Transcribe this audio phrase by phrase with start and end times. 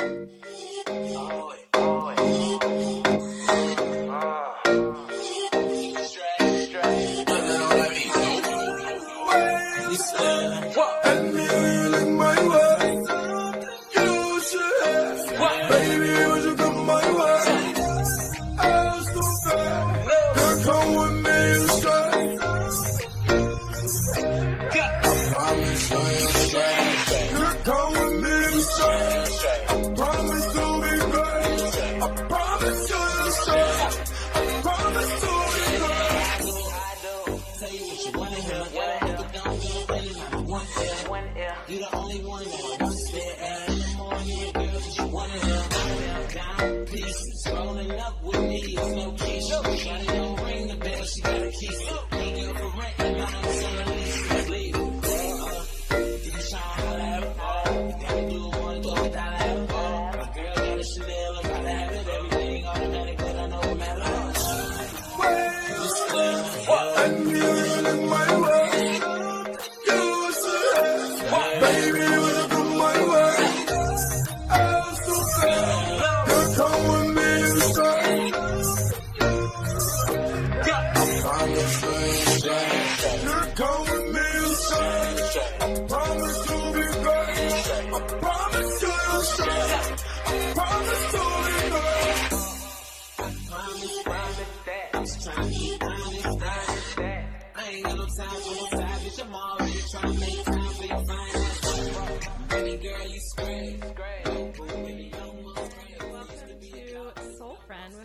[0.00, 0.59] Música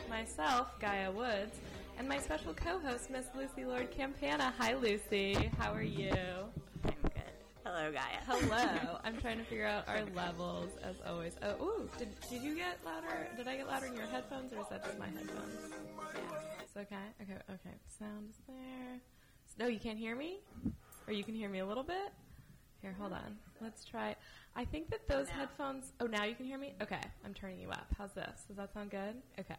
[0.09, 1.57] myself, Gaea Woods,
[1.97, 4.53] and my special co-host, Miss Lucy Lord Campana.
[4.57, 5.33] Hi, Lucy.
[5.57, 6.13] How are you?
[6.83, 7.33] I'm good.
[7.63, 8.21] Hello, Gaea.
[8.25, 8.97] Hello.
[9.03, 11.33] I'm trying to figure out our levels as always.
[11.41, 13.27] Oh, ooh, did, did you get louder?
[13.37, 15.73] Did I get louder in your headphones, or is that just my headphones?
[16.13, 16.21] Yeah,
[16.61, 16.95] it's okay.
[17.21, 17.75] Okay, okay.
[17.99, 18.99] Sound is there.
[19.57, 20.39] No, you can't hear me,
[21.07, 22.11] or you can hear me a little bit.
[22.81, 23.37] Here, hold on.
[23.61, 24.15] Let's try.
[24.55, 25.93] I think that those headphones.
[25.99, 26.75] Oh, now you can hear me.
[26.81, 27.87] Okay, I'm turning you up.
[27.97, 28.43] How's this?
[28.47, 29.15] Does that sound good?
[29.39, 29.55] Okay.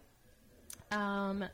[0.91, 1.47] Um,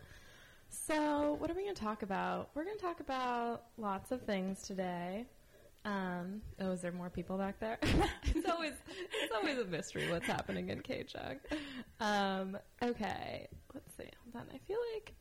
[0.71, 2.51] so, what are we going to talk about?
[2.55, 5.27] We're going to talk about lots of things today.
[5.85, 7.79] Um, oh, is there more people back there?
[7.83, 8.75] it's always
[9.23, 11.39] it's always a mystery what's happening in KCHUNG.
[12.01, 14.05] Um, okay, let's see.
[14.33, 14.55] Hold on.
[14.55, 15.15] I feel like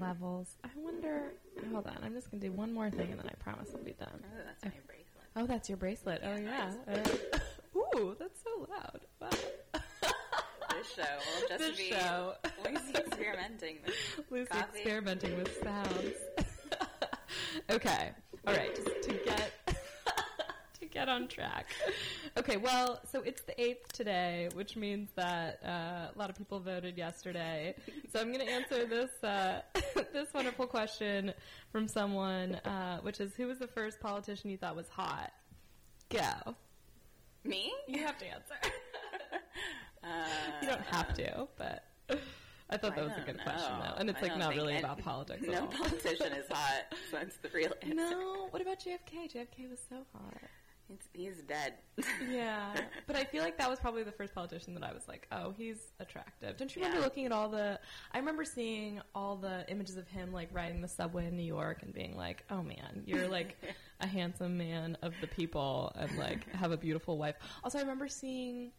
[0.00, 0.56] levels.
[0.64, 1.32] I wonder.
[1.72, 1.98] Hold on.
[2.02, 4.08] I'm just gonna do one more thing and then I promise I'll be done.
[4.24, 5.26] Oh, that's my bracelet.
[5.36, 6.22] Oh, that's your bracelet.
[6.24, 6.72] Oh yeah.
[6.88, 9.00] Uh, ooh, that's so loud.
[9.20, 9.79] Wow
[10.80, 12.34] this show will just this be show.
[12.64, 13.94] Lucy experimenting with
[14.30, 14.78] Lucy coffee.
[14.78, 16.14] experimenting with sounds.
[17.70, 18.10] okay.
[18.46, 18.74] All right.
[18.74, 19.52] Just to get
[20.80, 21.66] to get on track.
[22.38, 22.56] Okay.
[22.56, 25.68] Well, so it's the eighth today, which means that uh,
[26.14, 27.74] a lot of people voted yesterday.
[28.12, 29.60] So I'm going to answer this uh,
[30.12, 31.34] this wonderful question
[31.72, 35.32] from someone, uh, which is, who was the first politician you thought was hot?
[36.08, 36.54] Go.
[37.44, 37.72] Me?
[37.86, 38.54] You have to answer.
[40.02, 40.08] Uh,
[40.62, 41.84] you don't have to, but
[42.70, 44.78] I thought that I was a good question, though, and it's I like don't really
[44.78, 47.94] about politics at No politician is hot, so that's the real answer.
[47.94, 49.32] No, what about JFK?
[49.34, 50.34] JFK was so hot.
[50.88, 51.74] He's, he's dead.
[52.30, 52.74] Yeah,
[53.06, 55.52] but I feel like that was probably the first politician that I was like, oh,
[55.56, 56.56] he's attractive.
[56.56, 57.04] Don't you remember Yeah.
[57.04, 57.78] looking at all the?
[58.12, 61.82] I remember seeing all the images of him like riding the subway in New York
[61.82, 63.56] and being like, oh man, you're like
[64.00, 67.36] a handsome man of the people and like have a beautiful wife.
[67.64, 68.70] Also, I remember seeing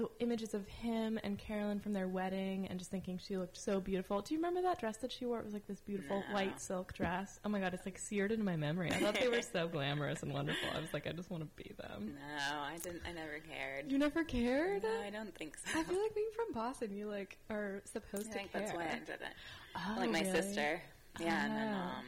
[0.00, 3.80] the images of him and Carolyn from their wedding and just thinking she looked so
[3.80, 4.22] beautiful.
[4.22, 5.38] Do you remember that dress that she wore?
[5.40, 6.34] It was like this beautiful No.
[6.34, 7.38] white silk dress.
[7.44, 8.90] Oh my god, it's like seared into my memory.
[8.90, 10.68] I thought they were so glamorous and wonderful.
[10.74, 12.14] I was like, I just want to be them.
[12.16, 13.02] no, I didn't.
[13.06, 13.92] I never cared.
[13.92, 14.82] You never cared?
[14.84, 15.78] No, I don't think so.
[15.78, 18.60] I feel like being from Boston, you like are I supposed to think care.
[18.62, 19.34] that's why I didn't.
[19.76, 20.32] Oh, like my really?
[20.32, 20.80] sister.
[21.20, 21.78] Yeah, and then Oh.
[21.98, 22.04] um,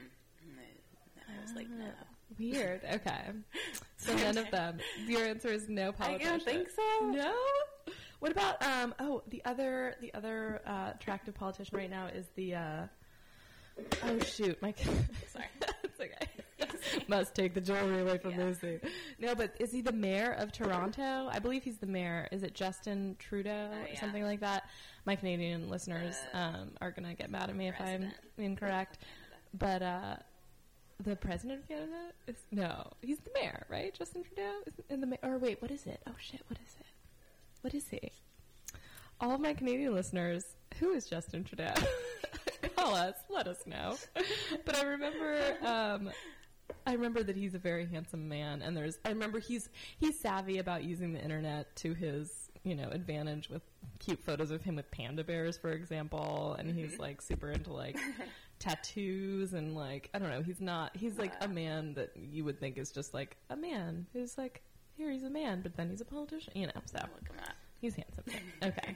[1.29, 1.85] I was like, no.
[1.87, 2.07] Oh,
[2.39, 2.81] Weird.
[2.95, 3.21] Okay.
[3.99, 4.79] So none of them.
[5.07, 7.07] Your answer is no I don't think so.
[7.07, 7.33] No.
[8.23, 8.95] What about um?
[9.01, 12.55] Oh, the other the other uh, attractive politician right now is the.
[12.55, 12.83] Uh,
[14.05, 14.73] oh shoot, my.
[15.33, 15.47] Sorry.
[15.83, 17.03] it's okay.
[17.09, 18.45] Must take the jewelry away from Yeah.
[18.45, 18.79] Lucy.
[19.19, 21.29] No, but is he the mayor of Toronto?
[21.33, 22.29] I believe he's the mayor.
[22.31, 23.99] Is it Justin Trudeau Oh, or yeah.
[24.01, 24.69] something like that?
[25.05, 28.99] My Canadian listeners Uh, um, are gonna get mad at me if I'm incorrect.
[29.53, 30.17] But uh,
[31.03, 33.93] the president of Canada is no, he's the mayor, right?
[33.99, 36.01] Justin Trudeau is in the ma- or wait, what is it?
[36.07, 36.87] Oh shit, what is it?
[37.63, 38.11] What is he?
[39.21, 40.45] All of my Canadian listeners,
[40.81, 41.73] who is Justin Trudeau?
[42.77, 43.97] Call us, let us know.
[44.65, 46.11] but I remember, um,
[46.85, 50.59] I remember that he's a very handsome man, and there's, I remember he's he's savvy
[50.59, 53.63] about using the internet to his, you know, advantage with
[54.01, 57.97] cute photos of him with panda bears, for example, and he's like super into like
[58.59, 60.43] tattoos and like I don't know.
[60.43, 60.97] He's not.
[60.97, 64.63] He's like a man that you would think is just like a man who's like
[64.97, 66.53] here he's a man, but then he's a politician.
[66.55, 67.55] You know, so Look him up.
[67.81, 68.25] he's handsome.
[68.63, 68.95] Okay.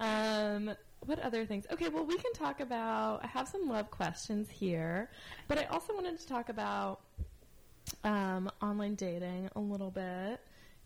[0.00, 0.74] Um,
[1.06, 1.66] what other things?
[1.72, 3.20] Okay, well we can talk about.
[3.22, 5.10] I have some love questions here,
[5.48, 7.00] but I also wanted to talk about
[8.04, 10.40] um, online dating a little bit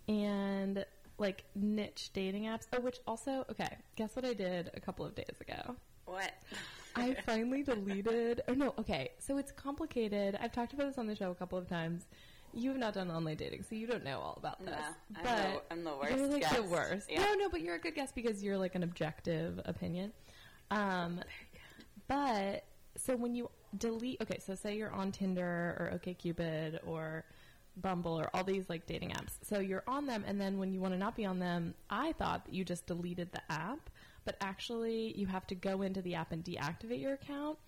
[0.08, 0.84] and
[1.18, 2.66] like niche dating apps.
[2.72, 3.76] Oh, which also okay.
[3.96, 5.76] Guess what I did a couple of days ago.
[6.04, 6.32] What?
[6.96, 8.42] I finally deleted.
[8.48, 9.10] Or no, okay.
[9.18, 10.38] So it's complicated.
[10.40, 12.06] I've talked about this on the show a couple of times.
[12.56, 14.80] You have not done online dating, so you don't know all about No, this.
[15.16, 15.36] I'm but
[15.68, 16.16] the, I'm the worst.
[16.16, 17.10] you're like the worst.
[17.10, 17.20] Yeah.
[17.22, 20.12] No, no, but you're a good guest because you're like an objective opinion.
[20.70, 21.20] Um,
[22.08, 22.64] but
[22.96, 25.44] so when you delete, okay, so say you're on Tinder
[25.78, 27.24] or OkCupid or
[27.76, 29.32] Bumble or all these like dating apps.
[29.42, 32.12] So you're on them, and then when you want to not be on them, I
[32.12, 33.90] thought that you just deleted the app,
[34.24, 37.58] but actually you have to go into the app and deactivate your account.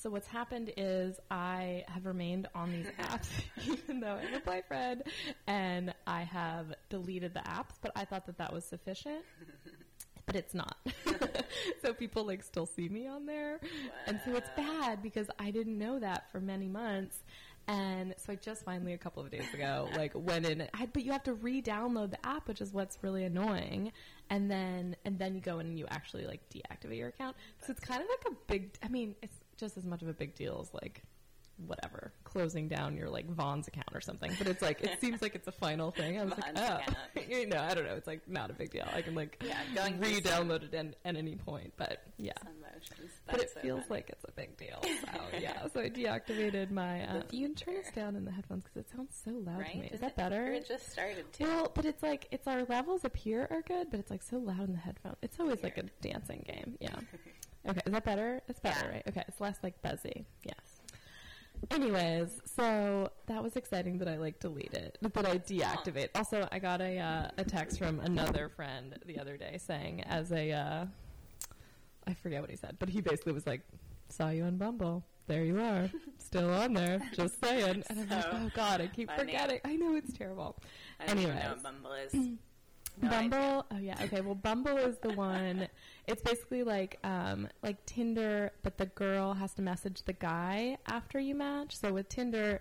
[0.00, 3.26] So what's happened is I have remained on these apps
[3.66, 5.02] even though I have a boyfriend
[5.48, 9.24] and I have deleted the apps, but I thought that that was sufficient.
[10.26, 10.76] But it's not.
[11.82, 13.60] so people like still see me on there.
[14.06, 17.16] And so it's bad because I didn't know that for many months.
[17.66, 21.02] And so I just finally a couple of days ago like went in I, but
[21.02, 23.90] you have to re-download the app, which is what's really annoying.
[24.28, 27.34] And then and then you go in and you actually like deactivate your account.
[27.64, 30.14] So it's kind of like a big I mean, it's just as much of a
[30.14, 31.02] big deal as like
[31.66, 34.30] whatever closing down your like Vaughn's account or something.
[34.38, 36.18] But it's like it seems like it's a final thing.
[36.18, 37.94] I was Vaughn's like, oh, you know, I don't know.
[37.94, 38.86] It's like not a big deal.
[38.92, 41.72] I can like Yeah, going re-download it at, at any point.
[41.76, 42.32] But yeah,
[43.26, 43.90] but it so feels funny.
[43.90, 44.80] like it's a big deal.
[44.82, 47.02] So yeah, so I deactivated my.
[47.04, 49.72] Uh, you can turn this down in the headphones because it sounds so loud right?
[49.72, 49.90] to me.
[49.92, 50.52] Is that it- better?
[50.52, 51.42] It just started to.
[51.42, 54.36] Well, but it's like it's our levels up here are good, but it's like so
[54.38, 55.16] loud in the headphones.
[55.22, 56.76] It's always like a dancing game.
[56.80, 56.94] Yeah.
[57.66, 58.40] Okay, is that better?
[58.48, 58.92] It's better, Yeah.
[58.92, 59.02] right?
[59.08, 60.26] Okay, it's less like buzzy.
[60.44, 60.54] Yes.
[61.72, 66.08] Anyways, so that was exciting that I like delete it, that I deactivate.
[66.14, 70.30] Also, I got a uh, a text from another friend the other day saying, as
[70.30, 70.86] a, uh,
[72.06, 73.62] I forget what he said, but he basically was like,
[74.08, 75.04] "Saw you on Bumble.
[75.26, 77.00] There you are, still on there.
[77.12, 79.24] Just saying." And I'm like, "Oh God, I keep funny.
[79.32, 79.60] forgetting.
[79.64, 80.56] I know it's terrible."
[81.00, 81.62] I don't even know anyways.
[81.62, 82.14] Bumble is.
[83.02, 83.66] No Bumble.
[83.70, 83.96] Oh yeah.
[84.04, 84.20] Okay.
[84.20, 85.68] Well, Bumble is the one.
[86.06, 91.18] It's basically like um, like Tinder, but the girl has to message the guy after
[91.18, 91.76] you match.
[91.76, 92.60] So with Tinder,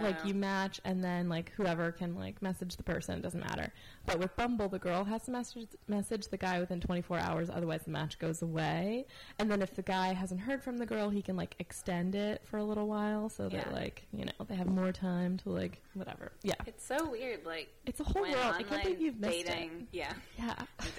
[0.00, 0.28] like Oh.
[0.28, 3.72] you match and then like whoever can like message the person doesn't matter.
[4.06, 7.50] But with Bumble, the girl has to message message the guy within 24 hours.
[7.50, 9.06] Otherwise, the match goes away.
[9.38, 12.42] And then if the guy hasn't heard from the girl, he can like extend it
[12.44, 15.82] for a little while so that like you know they have more time to like
[15.94, 16.32] whatever.
[16.42, 16.54] Yeah.
[16.66, 18.36] It's so weird, like It's a whole world.
[18.36, 19.70] I can't believe you've missed dating.
[19.92, 19.96] it.
[19.98, 20.54] Yeah, Yeah.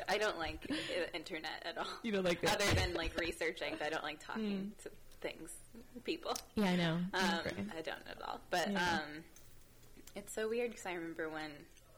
[0.08, 0.66] I don't like
[1.14, 1.86] internet at all.
[2.04, 2.62] You don't like that.
[2.62, 4.84] Other than like researching, I don't like talking Mm.
[4.84, 5.52] to things,
[6.04, 6.36] people.
[6.56, 7.00] Yeah, I know.
[7.14, 7.40] I Um.
[7.78, 8.40] I don't know at all.
[8.50, 9.00] But Yeah.
[9.04, 9.24] um,
[10.16, 11.52] it's so weird because I remember when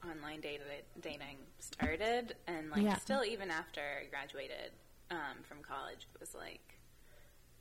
[0.04, 0.64] online data
[1.02, 2.98] dating started, and like Yeah.
[2.98, 4.72] still even after I graduated
[5.12, 6.78] um, from college, it was like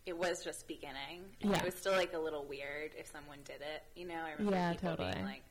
[0.07, 1.25] it was just beginning.
[1.43, 1.59] And Yeah.
[1.59, 3.83] It was still like a little weird if someone did it.
[3.95, 5.13] You know, I remember Yeah, people totally.
[5.13, 5.43] being like,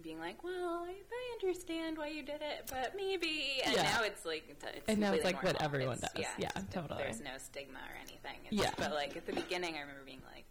[0.00, 3.60] being like, well, I, I understand why you did it, but maybe.
[3.64, 3.82] And Yeah.
[3.82, 6.24] now it's like it's, And now it's like what everyone It's- does.
[6.38, 7.02] Yeah, it's- totally.
[7.02, 8.38] There's no stigma or anything.
[8.50, 8.70] It's, Yeah.
[8.76, 10.44] But like at the beginning, I remember being like,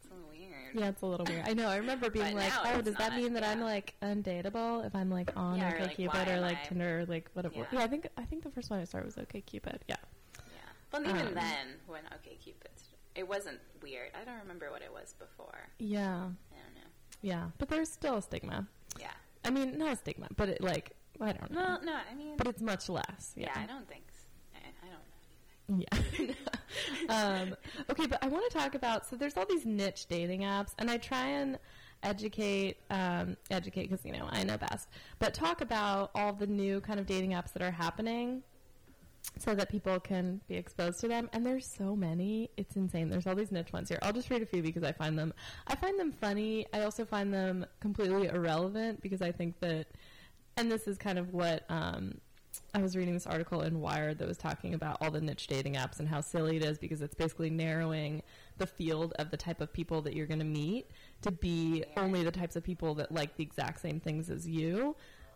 [0.00, 0.74] it's a little weird.
[0.74, 1.46] Yeah, it's a little weird.
[1.46, 1.68] I know.
[1.68, 5.36] I remember being like, "Oh, does that mean that I'm like undateable if I'm like
[5.36, 7.64] on Yeah, or, like, or like I- Tinder or like whatever?" Yeah.
[7.72, 7.80] Yeah.
[7.82, 9.80] I think I think the first one I started was OkCupid.
[9.88, 9.96] Yeah.
[10.38, 10.42] Yeah.
[10.92, 12.70] Well, even Um, then, when OK Cupid,
[13.14, 14.12] it wasn't weird.
[14.14, 15.68] I don't remember what it was before.
[15.78, 16.30] Yeah.
[17.22, 17.26] I.
[17.26, 17.44] Yeah.
[17.58, 18.66] But there's still a stigma.
[18.98, 19.10] Yeah.
[19.44, 21.60] I mean, not a stigma, but it like I don't know.
[21.60, 21.96] No, no.
[22.10, 23.32] I mean, But it's much less.
[23.36, 23.50] yeah.
[23.54, 23.62] Yeah.
[23.62, 24.02] I don't think.
[24.12, 25.86] so i don't know.
[27.08, 27.08] Yeah.
[27.42, 27.56] um,
[27.90, 30.90] okay, but I want to talk about so there's all these niche dating apps, and
[30.90, 31.58] I try and
[32.02, 34.88] educate, um, educate because you know I know best,
[35.18, 38.42] but talk about all the new kind of dating apps that are happening,
[39.38, 41.28] so that people can be exposed to them.
[41.32, 43.08] And there's so many, it's insane.
[43.08, 43.98] There's all these niche ones here.
[44.02, 45.32] I'll just read a few because I find them,
[45.66, 46.66] I find them funny.
[46.72, 49.86] I also find them completely irrelevant because I think that,
[50.56, 51.64] and this is kind of what.
[51.68, 52.20] Um,
[52.74, 55.74] I was reading this article in Wired that was talking about all the niche dating
[55.74, 58.22] apps and how silly it is because it's basically narrowing
[58.58, 60.90] the field of the type of people that you're going to meet
[61.22, 64.94] to be only the types of people that like the exact same things as you.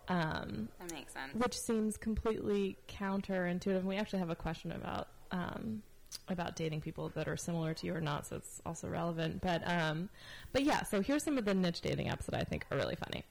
[0.09, 1.35] Um, That makes sense.
[1.35, 3.83] which seems completely counterintuitive.
[3.85, 5.83] We actually have a question about um,
[6.29, 9.41] about dating people that are similar to you or not, so it's also relevant.
[9.43, 10.09] But um,
[10.53, 12.97] but yeah, so here's some of the niche dating apps that I think are really
[12.97, 13.25] funny.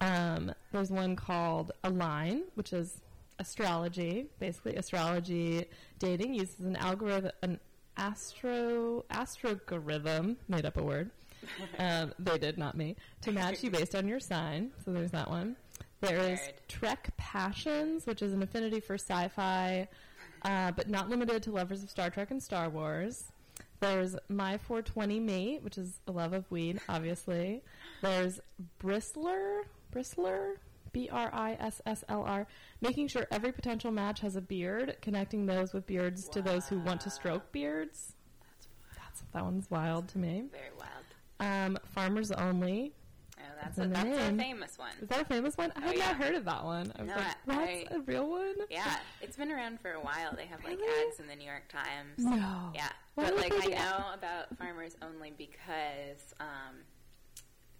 [0.00, 3.00] Um, there's one called Align, which is
[3.38, 4.26] astrology.
[4.38, 5.66] Basically, astrology
[5.98, 7.60] dating uses an algorithm, an
[7.96, 11.10] astro astrogorithm, made up a word.
[11.78, 14.72] um, they did, not me, to match you based on your sign.
[14.84, 15.56] So there's that one.
[16.04, 16.40] There is.
[16.68, 19.88] Trek Passions, which is an affinity for sci-fi,
[20.42, 23.24] uh, but not limited to lovers of Star Trek and Star Wars.
[23.80, 27.62] There's My 420 Mate, which is a love of weed, obviously.
[28.02, 28.40] There's
[28.82, 29.62] Bristlr,
[29.94, 30.54] Bristlr,
[30.92, 32.46] B R I S S L R,
[32.80, 36.78] making sure every potential match has a beard, connecting those with beards to those who
[36.80, 38.14] want to stroke beards.
[38.42, 40.44] That's That's that one's wild to me.
[40.52, 40.90] very wild.
[41.40, 42.92] Um, Farmers Only.
[43.46, 44.92] Oh, that's a, that's a famous one.
[45.02, 45.72] Is that a famous one?
[45.76, 46.06] I Oh, had yeah.
[46.06, 46.92] not heard of that one.
[46.96, 48.54] I was No, like, that's I- a real one?
[48.70, 50.34] Yeah, it's been around for a while.
[50.36, 51.08] They have like Really?
[51.10, 52.18] ads in the New York Times.
[52.18, 52.70] No.
[52.74, 56.76] Yeah, Why but like I know about farmers only because um,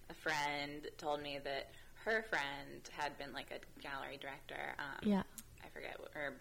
[0.09, 1.71] a friend told me that
[2.03, 4.75] her friend had been like a gallery director.
[4.77, 5.23] Um, Yeah.
[5.63, 6.33] I forget, what- or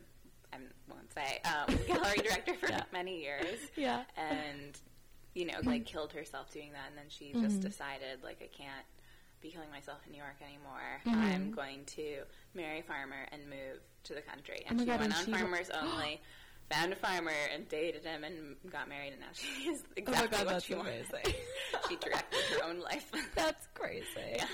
[0.52, 2.82] I won't say, um, gallery director for Yeah.
[2.92, 4.04] many years, Yeah.
[4.16, 4.78] and
[5.34, 7.42] you know, like killed herself doing that, and then she Mhm.
[7.42, 8.86] just decided like I can't
[9.44, 11.00] be killing myself in New York anymore.
[11.06, 11.34] Mhm.
[11.34, 12.22] I'm going to
[12.54, 14.60] marry a farmer and move to the country.
[14.64, 16.20] Oh And my she God, went and on she- Farmers Only,
[16.70, 20.28] found a farmer and dated him and got married, and now she is Oh exactly
[20.38, 21.04] God, what that's she wanted.
[21.90, 23.10] she directed her own life.
[23.34, 24.06] That's crazy.
[24.36, 24.46] yeah.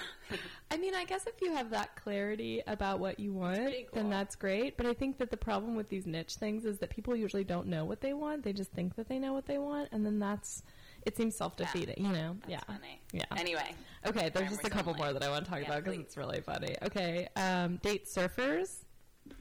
[0.73, 4.11] I mean, I guess if you have that clarity about what you want, pretty then
[4.11, 4.76] that's great.
[4.76, 7.66] But I think that the problem with these niche things is that people usually don't
[7.68, 8.42] know what they want.
[8.42, 10.62] They just think that they know what they want, and then that's
[11.07, 11.97] it seems self defeating.
[12.04, 12.37] You know?
[12.40, 12.61] That's yeah.
[12.66, 13.00] funny.
[13.12, 13.25] Yeah.
[13.37, 13.75] Anyway,
[14.07, 16.16] Okay, there's just a couple more that I want to talk Yeah, about because it's
[16.16, 16.75] really funny.
[16.83, 18.85] Okay, um, date surfers.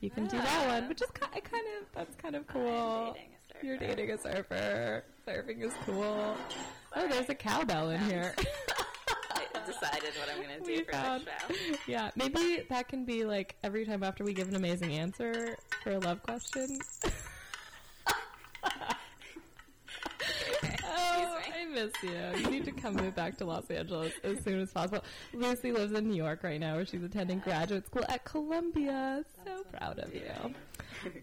[0.02, 0.74] You can do that Ah.
[0.80, 3.14] one, which is kind of, kind of that's kind of cool.
[3.14, 3.66] dating a surfer.
[3.66, 5.04] You're dating a surfer.
[5.28, 6.36] Surfing is cool.
[6.96, 8.36] Oh, there's a cowbell in here.
[9.32, 11.76] I decided what I'm going to We do for found- this show.
[11.88, 15.92] yeah, maybe that can be like every time after we give an amazing answer for
[15.92, 16.80] a love question.
[20.84, 21.59] oh, Excuse me.
[21.59, 22.12] I miss you.
[22.42, 25.04] You need to come move back to Los Angeles as soon as possible.
[25.34, 29.24] Lucy lives in New York right now, where she's attending graduate school at Columbia.
[29.46, 30.54] So proud of you.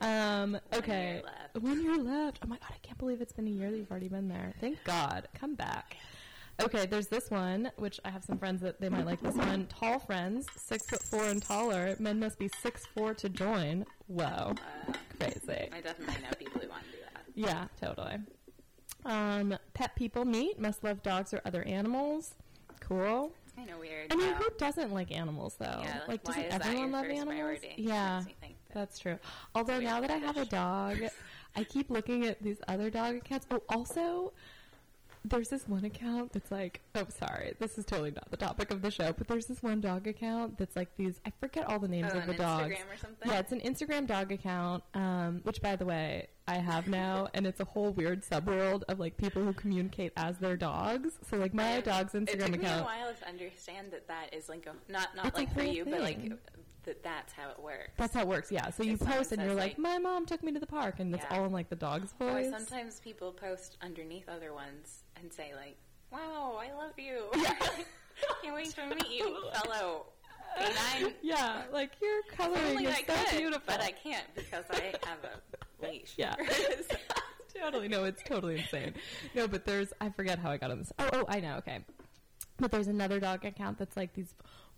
[0.01, 1.23] Um, okay,
[1.61, 2.41] one year left.
[2.45, 4.53] Oh my god, I can't believe it's been a year that you've already been there.
[4.61, 5.29] Thank God.
[5.39, 5.97] Come back.
[6.63, 9.67] Okay, there's this one, which I have some friends that they might like this one.
[9.67, 11.95] Tall friends, six foot four and taller.
[11.99, 13.85] Men must be six four to join.
[14.07, 14.25] Whoa,
[14.55, 15.69] Uh, crazy.
[15.73, 17.25] I definitely know people who want to do that.
[17.35, 18.17] Yeah, totally.
[19.07, 22.35] Um, pet people meet must love dogs or other animals.
[22.81, 23.33] Cool.
[23.55, 24.13] Kind of weird.
[24.13, 25.81] I mean, how- who doesn't like animals though?
[25.83, 27.25] yeah, like, doesn't everyone love animals?
[27.27, 27.75] priority?
[27.79, 29.19] Yeah, Makes me think that- that's true.
[29.55, 30.99] Although now that I have a dog,
[31.55, 33.47] I keep looking at these other dog accounts.
[33.51, 34.33] Oh, also,
[35.29, 38.81] there's this one account that's like, oh, sorry, this is totally not the topic of
[38.83, 41.21] the show, but there's this one dog account that's like these.
[41.27, 42.75] I forget all the names Oh, of the dogs.
[42.75, 43.31] Instagram or something?
[43.31, 47.47] Yeah, it's an Instagram dog account, um, which, by the way, I have now, and
[47.47, 51.19] it's a whole weird subworld of like people who communicate as their dogs.
[51.29, 52.85] So, like, my And dog's It Instagram took me a account.
[52.87, 56.21] while to understand that that is like a not not like for you, but like
[56.85, 57.91] that that's how it works.
[57.97, 58.71] That's how it works, yeah.
[58.71, 61.13] So you post and you're like, like- "My mom took me to the park," and
[61.13, 61.39] it's Yeah.
[61.39, 62.51] all in like the dog's or voice.
[62.51, 65.77] sometimes people post underneath other ones and say like,
[66.13, 67.25] "Wow, I love you."
[68.43, 70.07] Can't wait to meet you, fellow
[70.59, 71.13] canine.
[71.23, 73.63] Yeah, like your coloring is I so could, beautiful.
[73.67, 76.15] but I can't because I have a leash.
[76.17, 76.35] Yeah.
[77.55, 77.89] totally.
[77.89, 78.95] No, it's totally insane.
[79.35, 80.93] No, but there's I forget how I got on this.
[80.99, 81.57] Oh, oh, I know.
[81.57, 81.81] Okay,
[82.59, 84.35] but there's another dog account that's like these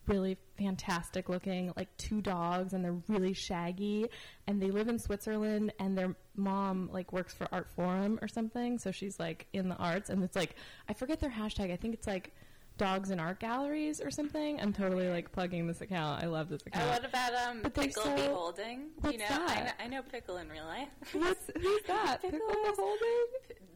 [0.08, 4.06] really fantastic looking like two dogs and they're really shaggy
[4.46, 8.90] and they live in Switzerland and their mom like works for Artforum or something so
[8.90, 10.56] she's like in the arts and it's like
[10.88, 12.32] I forget their hashtag I think it's like
[12.76, 16.62] dogs in art galleries or something I'm totally like plugging this account I love this
[16.66, 18.86] Oh, account what about um, But Pickle so- Beholding?
[19.00, 19.64] What's you know, I that?
[19.78, 20.88] know, I know Pickle in real life.
[21.12, 23.26] What's who's that Pickle Pickle Beholding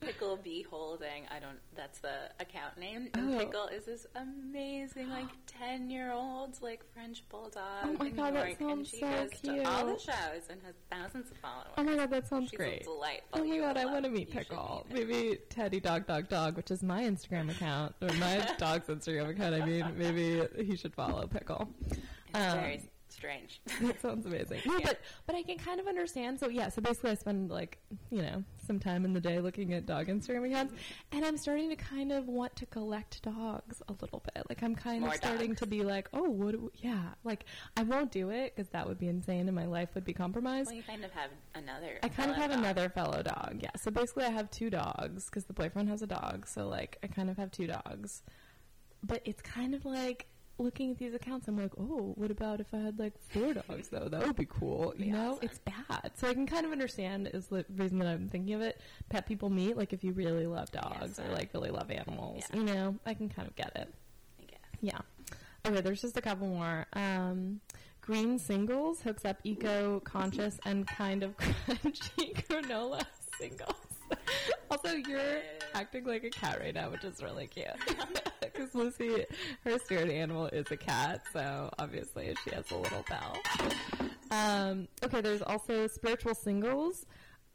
[0.05, 1.25] Pickle Beholding.
[1.31, 1.59] I don't.
[1.77, 3.09] That's the account name.
[3.15, 3.39] And Oh.
[3.39, 7.63] Pickle is this amazing, like ten year old, like French bulldog.
[7.85, 10.43] Oh my in God, New that and sounds she so goes to all the shows
[10.51, 11.73] and has thousands of followers.
[11.79, 12.85] Oh my god, that sounds She's great.
[12.85, 13.41] delightful.
[13.41, 14.87] Oh my god, I want to meet Pickle.
[14.93, 19.31] meet Maybe Teddy Dog Dog Dog, which is my Instagram account, or my dog's Instagram
[19.31, 19.55] account.
[19.55, 21.69] I mean, maybe he should follow Pickle.
[21.91, 21.99] It's
[22.35, 23.61] Um, very strange.
[23.83, 24.61] That sounds amazing.
[24.67, 24.87] No, Yeah.
[24.87, 26.41] but but I can kind of understand.
[26.41, 27.79] So yeah, so basically, I spend like
[28.11, 30.75] you know some time in the day looking at dog Instagram accounts,
[31.13, 34.45] and I'm starting to kind of want to collect dogs a little bit.
[34.49, 35.61] Like I'm kind More of starting dogs.
[35.61, 36.53] to be like, oh, what?
[36.53, 37.45] Do we, yeah, like
[37.77, 40.69] I won't do it because that would be insane, and my life would be compromised.
[40.69, 41.99] well, you kind of have another.
[42.03, 42.59] I kind of have dog.
[42.61, 43.59] another fellow dog.
[43.61, 43.71] Yeah.
[43.81, 46.47] So basically, I have two dogs because the boyfriend has a dog.
[46.47, 48.23] So like, I kind of have two dogs.
[49.05, 50.27] But it's kind of like
[50.63, 51.49] looking at these accounts.
[51.49, 54.09] I'm like, oh, what about if I had like four dogs though?
[54.09, 54.95] That would be cool.
[54.97, 56.13] You Be know, it's bad.
[56.15, 58.81] So I can kind of understand is the reason that I'm thinking of it.
[59.09, 62.45] Pet people meet like if you really love dogs or like really love animals.
[62.51, 62.59] yeah.
[62.59, 63.93] You know, I can kind of get it.
[64.41, 64.61] I guess.
[64.81, 64.99] Yeah.
[65.67, 66.87] Okay, there's just a couple more.
[66.95, 67.61] Um,
[68.01, 73.05] Green Singles hooks up eco conscious and kind of crunchy granola
[73.39, 73.75] singles.
[74.73, 75.43] Also, you're
[75.75, 77.67] acting like a cat right now, which is really cute.
[78.41, 79.25] Because Lucy,
[79.65, 83.39] her spirit animal is a cat, so obviously she has a little bell.
[84.31, 87.07] Um, okay, there's also spiritual singles.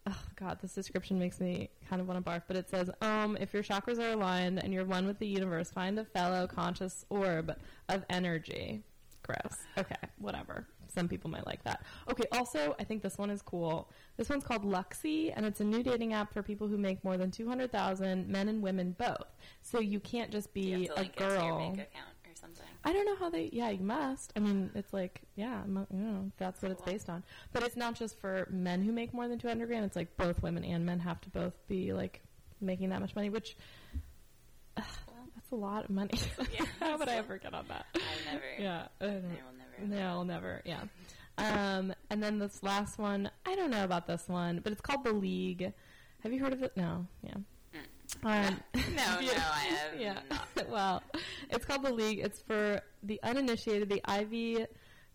[0.08, 3.36] Oh God, this description makes me kind of want to barf, but it says, um,
[3.38, 7.04] if your chakras are aligned and you're one with the universe, find a fellow conscious
[7.10, 7.54] orb
[7.88, 8.82] of energy.
[9.22, 9.56] Gross.
[9.76, 10.66] Okay, whatever.
[10.98, 11.84] Some people might like that.
[12.10, 13.88] Okay, also, I think this one is cool.
[14.16, 17.16] This one's called Luxy, and it's a new dating app for people who make more
[17.16, 19.36] than 200,000, men and women both.
[19.62, 21.58] So you can't just be a girl.
[21.58, 22.66] bank account or something.
[22.84, 23.48] I don't know how they.
[23.52, 24.32] Yeah, you must.
[24.34, 27.22] I mean, it's like, yeah, you know, that's what it's based on.
[27.52, 29.84] But it's not just for men who make more than two hundred grand.
[29.84, 32.22] It's like both women and men have to both be like
[32.60, 33.56] making that much money, which
[34.76, 36.10] that's a lot of money.
[36.52, 36.66] Yeah.
[36.80, 37.86] how would I ever get on that?
[37.94, 38.44] I never.
[38.58, 39.12] Yeah, I I will
[39.56, 39.67] never.
[39.86, 40.62] No, never.
[40.64, 40.82] Yeah.
[41.38, 45.04] Um, and then this last one, I don't know about this one, but it's called
[45.04, 45.72] the League.
[46.22, 46.76] Have you heard of it?
[46.76, 47.06] No.
[47.22, 47.34] Yeah.
[48.24, 50.20] Um, No, no, I have yeah.
[50.30, 50.48] not.
[50.68, 51.02] well,
[51.50, 52.18] it's called the League.
[52.20, 54.66] It's for the uninitiated, the Ivy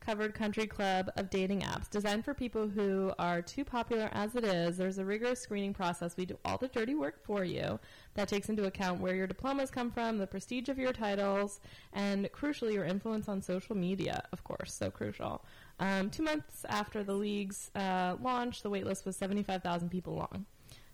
[0.03, 4.43] covered country club of dating apps designed for people who are too popular as it
[4.43, 4.75] is.
[4.77, 6.17] There's a rigorous screening process.
[6.17, 7.79] We do all the dirty work for you
[8.15, 11.61] that takes into account where your diplomas come from, the prestige of your titles,
[11.93, 15.45] and crucially, your influence on social media, of course, so crucial.
[15.79, 20.45] Um, two months after the league's uh, launch, the waitlist was 75,000 people long.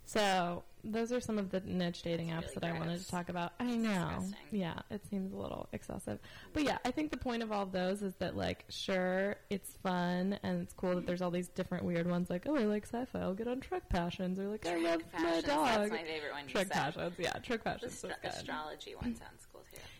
[0.10, 3.08] So those are some of the niche dating That's apps really that I wanted to
[3.12, 3.54] talk about.
[3.60, 4.10] I know.
[4.20, 4.36] disgusting.
[4.60, 6.18] Yeah, it seems a little excessive.
[6.52, 9.70] But yeah, I think the point of all of those is that like sure, it's
[9.84, 12.86] fun and it's cool that there's all these different weird ones like, oh, I like
[12.88, 13.20] sci-fi.
[13.20, 15.66] I'll get on Trek Passions or like I love my dog.
[15.66, 16.48] That's my favorite one.
[16.48, 16.70] Truck.
[16.70, 17.14] Passions.
[17.20, 17.94] Yeah, Truck The Passions.
[17.94, 18.16] is good.
[18.24, 19.48] astrology one sounds.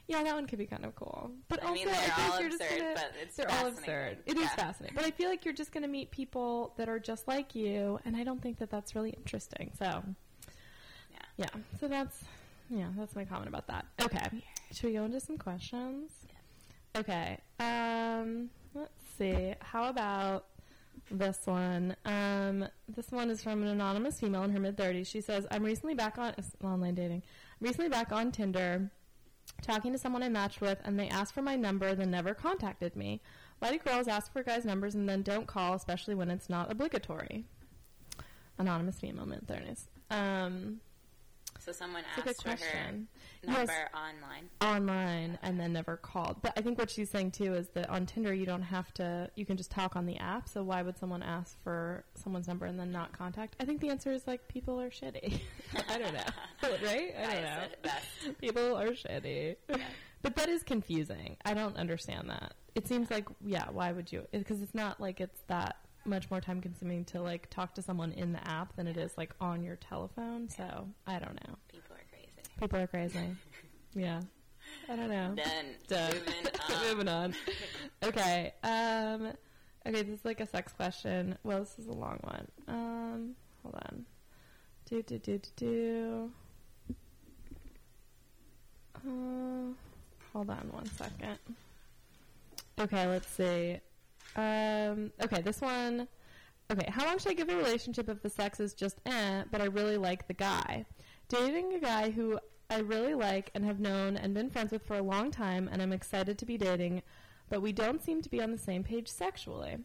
[0.10, 1.30] Yeah, that one could be kind of cool.
[1.50, 4.18] But I also, mean, they're I all absurd, gonna, but it's they're all absurd.
[4.26, 4.56] It is Yeah.
[4.56, 4.96] fascinating.
[4.96, 8.00] But I feel like you're just going to meet people that are just like you,
[8.06, 9.72] and I don't think that that's really interesting.
[9.78, 9.86] So,
[11.12, 11.20] Yeah.
[11.38, 11.50] yeah.
[11.80, 12.24] So that's
[12.72, 13.86] yeah, that's my comment about that.
[14.02, 16.12] Okay, should we go into some questions?
[16.96, 17.38] Okay.
[17.60, 19.54] Um, let's see.
[19.60, 20.46] How about
[21.12, 21.96] this one?
[22.06, 25.08] Um, this one is from an anonymous female in her mid thirties.
[25.08, 27.22] She says, "I'm recently back on online dating.
[27.62, 28.90] recently back on Tinder."
[29.62, 32.96] Talking to someone I matched with, and they asked for my number, then never contacted
[32.96, 33.22] me.
[33.60, 36.72] Why do girls ask for guys' numbers and then don't call, especially when it's not
[36.72, 37.46] obligatory?
[38.58, 39.88] Anonymous female mid thirties.
[40.10, 40.80] Um,
[41.70, 43.08] So someone it's a good asked for her question.
[43.46, 43.90] number Yes.
[43.94, 44.50] online.
[44.60, 46.38] Online and then never called.
[46.42, 49.30] But I think what she's saying too is that on Tinder you don't have to.
[49.36, 50.50] You can just talk on the app.
[50.50, 53.56] So why would someone ask for someone's number and then not contact?
[53.60, 55.42] I think the answer is like people are shitty.
[55.90, 56.24] I don't know,
[56.84, 57.14] right?
[57.16, 58.32] I don't know.
[58.42, 59.58] People are shitty.
[60.22, 61.38] But that is confusing.
[61.46, 62.54] I don't understand that.
[62.76, 64.28] It seems like, yeah, why would you?
[64.34, 65.78] Because it's not like it's that
[66.10, 69.12] much more time consuming to like talk to someone in the app than it is
[69.18, 70.50] like on your telephone.
[70.50, 71.56] So I don't know.
[71.72, 72.50] People are crazy.
[72.60, 73.36] People are crazy.
[73.96, 74.22] Yeah.
[74.88, 75.34] I don't know.
[75.36, 75.66] Done.
[75.88, 76.14] Done.
[76.14, 76.88] Moving on.
[76.90, 77.36] Moving on.
[78.04, 78.54] Okay.
[78.64, 79.34] Um,
[79.88, 81.36] okay, this is like a sex question.
[81.44, 82.48] Well, this is a long one.
[82.68, 84.06] Um, hold on.
[84.86, 86.32] Do do do do do.
[88.96, 89.74] Uh,
[90.34, 91.40] hold on one second.
[92.80, 93.80] Okay, let's see.
[94.36, 96.08] Um, okay, this one.
[96.72, 99.62] Okay, how long should I give a relationship if the sex is just eh, but
[99.62, 100.86] I really like the guy?
[101.28, 102.40] Dating a guy who
[102.70, 105.82] I really like and have known and been friends with for a long time, and
[105.82, 107.02] I'm excited to be dating,
[107.50, 109.78] but we don't seem to be on the same page sexually.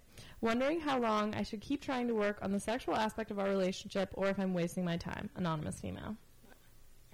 [0.43, 3.49] Wondering how long I should keep trying to work on the sexual aspect of our
[3.49, 5.31] relationship or if I'm wasting my time.
[5.37, 6.17] Anonymous female.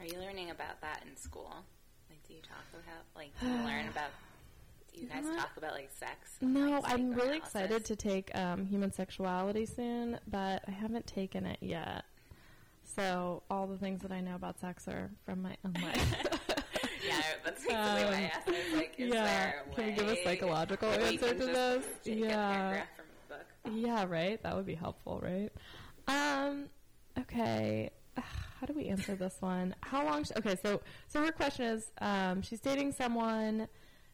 [0.00, 1.54] Are you learning about that in school?
[2.08, 4.10] Like, do you talk about, like, do you learn about,
[4.94, 6.36] you guys Not- talk about, like, sex?
[6.40, 11.46] No, like, I'm really excited to take um, human sexuality soon, but I haven't taken
[11.46, 12.04] it yet.
[12.96, 16.14] So all the things that I know about sex are from my own life.
[17.06, 18.48] yeah, that's basically why I Um, asked.
[18.48, 19.52] I was like, yeah.
[19.74, 21.84] Can we give a psychological answer to this?
[22.04, 22.82] Yeah.
[22.96, 23.46] from book?
[23.76, 24.42] yeah, right.
[24.42, 25.50] That would be helpful, right?
[26.08, 26.64] Um.
[27.18, 27.90] Okay.
[28.16, 29.74] How do we answer this one?
[29.82, 30.24] How long?
[30.24, 33.68] Sh- okay, so so her question is, um, she's dating someone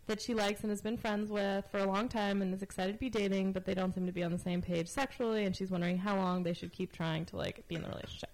[0.07, 2.93] that she likes and has been friends with for a long time and is excited
[2.93, 5.55] to be dating, but they don't seem to be on the same page sexually, and
[5.57, 8.31] she's wondering how long they should keep trying to like be in the relationship.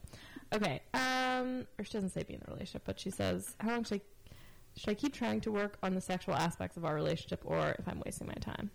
[0.52, 0.82] Okay.
[0.94, 1.66] Um.
[1.78, 4.02] Or she doesn't say be in the relationship, but she says, how long should I
[4.76, 7.86] should I keep trying to work on the sexual aspects of our relationship, or if
[7.86, 8.70] I'm wasting my time?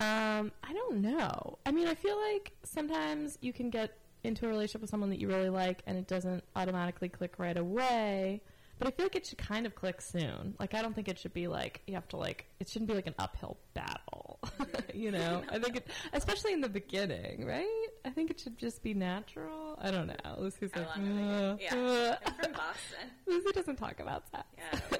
[0.00, 1.58] Um, I don't know.
[1.64, 5.20] I mean, I feel like sometimes you can get into a relationship with someone that
[5.20, 8.42] you really like and it doesn't automatically click right away.
[8.78, 10.54] But I feel like it should kind of click soon.
[10.58, 12.94] Like I don't think it should be like you have to like it shouldn't be
[12.94, 14.40] like an uphill battle.
[14.94, 15.42] you know?
[15.50, 17.86] I think it especially in the beginning, right?
[18.04, 19.78] I think it should just be natural.
[19.80, 20.14] I don't know.
[20.38, 21.56] Lucy's How like, uh, uh.
[21.60, 23.10] Yeah, I'm from Boston.
[23.26, 24.44] Lucy doesn't talk about sex.
[24.58, 24.98] Yeah, we're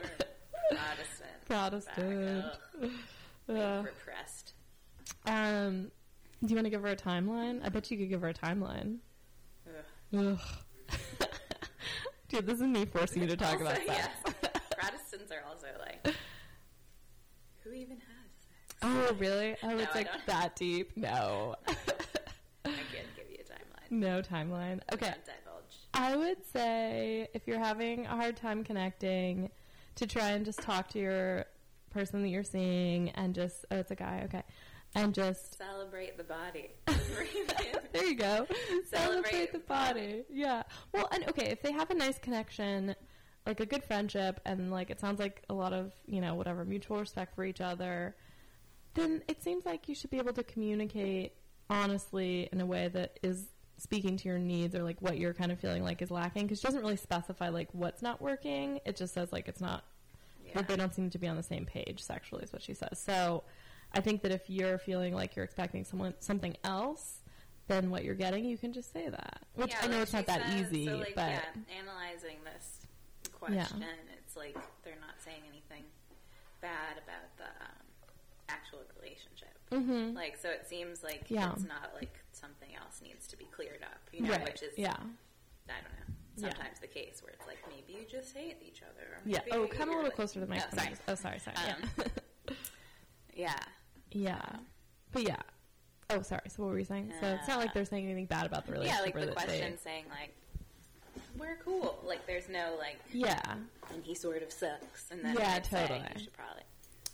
[0.76, 1.44] Protestant.
[1.46, 2.44] Protestant.
[3.48, 4.54] Uh, repressed.
[5.26, 5.90] um,
[6.42, 7.60] do you want to give her a timeline?
[7.64, 8.98] I bet you could give her a timeline.
[9.66, 10.18] Ugh.
[10.18, 10.38] Ugh.
[12.42, 13.87] This is me forcing you to talk Also, about sex.
[13.88, 14.35] yes,
[14.79, 16.14] Protestants are also like,
[17.62, 18.79] who even has sex?
[18.83, 19.57] Oh, really?
[19.62, 20.97] Oh, No, it's like that deep?
[20.97, 21.55] No.
[21.68, 21.73] I
[22.64, 23.90] can't give you a timeline.
[23.90, 24.81] no timeline.
[24.92, 25.07] Okay.
[25.07, 25.77] Don't divulge.
[25.94, 29.51] I would say if you're having a hard time connecting,
[29.97, 31.44] to try and just talk to your
[31.92, 34.42] person that you're seeing and just, oh, it's a guy, okay.
[34.94, 36.70] And just, Celebrate the body.
[37.92, 38.46] There you go.
[38.90, 40.24] Celebrate Celebrate the body.
[40.28, 40.64] Yeah.
[40.92, 42.96] Well, and okay, if they have a nice connection,
[43.46, 46.64] like a good friendship, and like it sounds like a lot of, you know, whatever,
[46.64, 48.16] mutual respect for each other,
[48.94, 51.35] then it seems like you should be able to communicate
[51.70, 53.46] honestly in a way that is
[53.78, 56.61] speaking to your needs or like what you're kind of feeling like is lacking because
[56.61, 59.83] she doesn't really specify like what's not working it just says like it's not
[60.46, 60.52] Yeah.
[60.57, 63.00] that they don't seem to be on the same page sexually is what she says
[63.04, 63.42] so
[63.94, 67.20] i think that if you're feeling like you're expecting someone something else
[67.68, 70.12] than what you're getting you can just say that which Yeah, i know like it's
[70.12, 72.80] not that says, easy so, like, but yeah, analyzing this
[73.33, 73.85] question,
[74.18, 75.85] it's like they're not saying anything
[76.61, 77.85] bad about the um,
[78.48, 79.48] actual relationship.
[79.70, 80.14] Mhm.
[80.14, 81.52] Like, so it seems like Yeah.
[81.52, 84.72] it's not like something else needs to be cleared up, you know, right which is,
[84.78, 84.92] yeah
[85.68, 86.50] I don't know, Yeah.
[86.50, 89.18] sometimes the case where it's like maybe you just hate each other.
[89.26, 90.94] Yeah oh come a little like- closer to the mic Oh, sorry.
[91.09, 91.90] oh sorry sorry Um,
[93.35, 93.59] yeah Yeah.
[94.14, 94.40] Yeah
[95.12, 95.37] but yeah
[96.11, 98.27] oh sorry so what were you saying so it's not like uh, they're saying anything
[98.27, 98.98] bad about the relationship.
[98.98, 100.33] Yeah, like the they- question saying, like,
[101.38, 101.98] we're cool.
[102.05, 103.40] Like, there's no, like, yeah
[103.92, 105.11] and he sort of sucks.
[105.11, 106.00] And then Yeah, totally.
[106.14, 106.62] you should probably,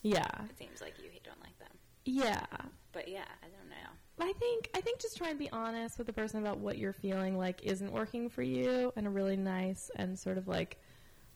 [0.02, 1.68] yeah it seems like you don't like them.
[2.04, 2.44] yeah
[2.92, 3.76] But yeah, I don't know.
[4.22, 6.92] I think I think just try and be honest with the person about what you're
[6.92, 10.78] feeling like isn't working for you in a really nice and sort of like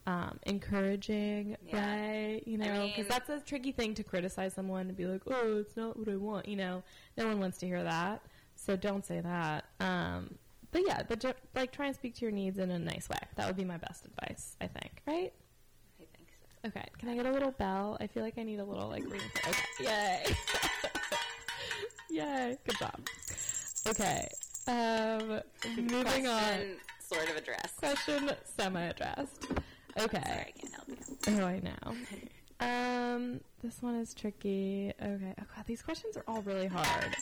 [0.06, 1.74] um, encouraging Yeah.
[1.76, 5.22] way, you know, because mean- that's a tricky thing to criticize someone and be like,
[5.26, 6.82] "Oh, it's not what I want," you know.
[7.16, 8.20] No one wants to hear that,
[8.56, 9.64] so don't say that.
[9.80, 10.38] Um,
[10.70, 13.18] but yeah, but like try and speak to your needs in a nice way.
[13.36, 15.02] That would be my best advice, I think.
[15.06, 15.32] Right?
[16.00, 16.28] I think
[16.62, 16.68] so.
[16.68, 16.84] Okay.
[16.98, 17.96] Can I get a little bell?
[18.00, 19.20] I feel like I need a little like ring.
[19.48, 19.62] Okay.
[19.80, 20.24] Yay.
[22.10, 22.58] Yay.
[22.64, 23.00] Good job.
[23.88, 24.28] Okay.
[24.66, 25.40] Um,
[25.76, 26.40] moving on.
[26.42, 27.76] Question Sort of addressed.
[27.76, 29.46] Question semi-addressed.
[29.98, 30.22] Okay.
[30.22, 30.96] Sorry, I can't help you.
[31.28, 31.94] Oh, I know.
[32.60, 34.92] Um, this one is tricky.
[35.00, 35.34] Okay.
[35.40, 37.16] Oh god, these questions are all really hard.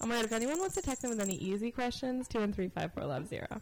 [0.00, 2.52] Oh my god, if anyone wants to text them with any easy questions, two one
[2.52, 3.46] three five four love zero.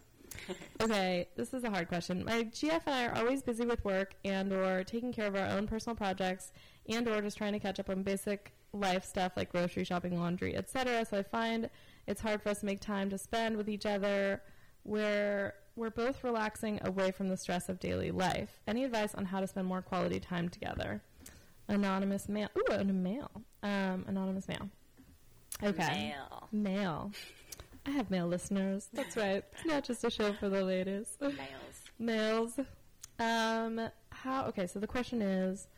[0.83, 2.25] Okay, this is a hard question.
[2.25, 5.47] My GF and I are always busy with work and or taking care of our
[5.47, 6.53] own personal projects
[6.89, 10.55] and or just trying to catch up on basic life stuff like grocery shopping, laundry,
[10.55, 11.05] etc.
[11.07, 11.71] So I find
[12.07, 14.43] it's hard for us to make time to spend with each other.
[14.85, 18.61] We're we're both relaxing away from the stress of daily life.
[18.67, 21.03] Any advice on how to spend more quality time together?
[21.69, 22.49] Anonymous mail.
[22.57, 23.31] Ooh, a mail.
[23.63, 24.71] Um, anonymous mail.
[25.63, 26.15] Okay.
[26.15, 26.49] Male.
[26.53, 27.13] Mail.
[27.85, 28.89] I have male listeners.
[28.93, 29.45] That's right.
[29.53, 31.17] It's not just a show for the ladies.
[31.21, 31.37] Males.
[31.99, 32.61] Males.
[33.19, 34.47] Um, how?
[34.47, 35.69] Okay, so the question is,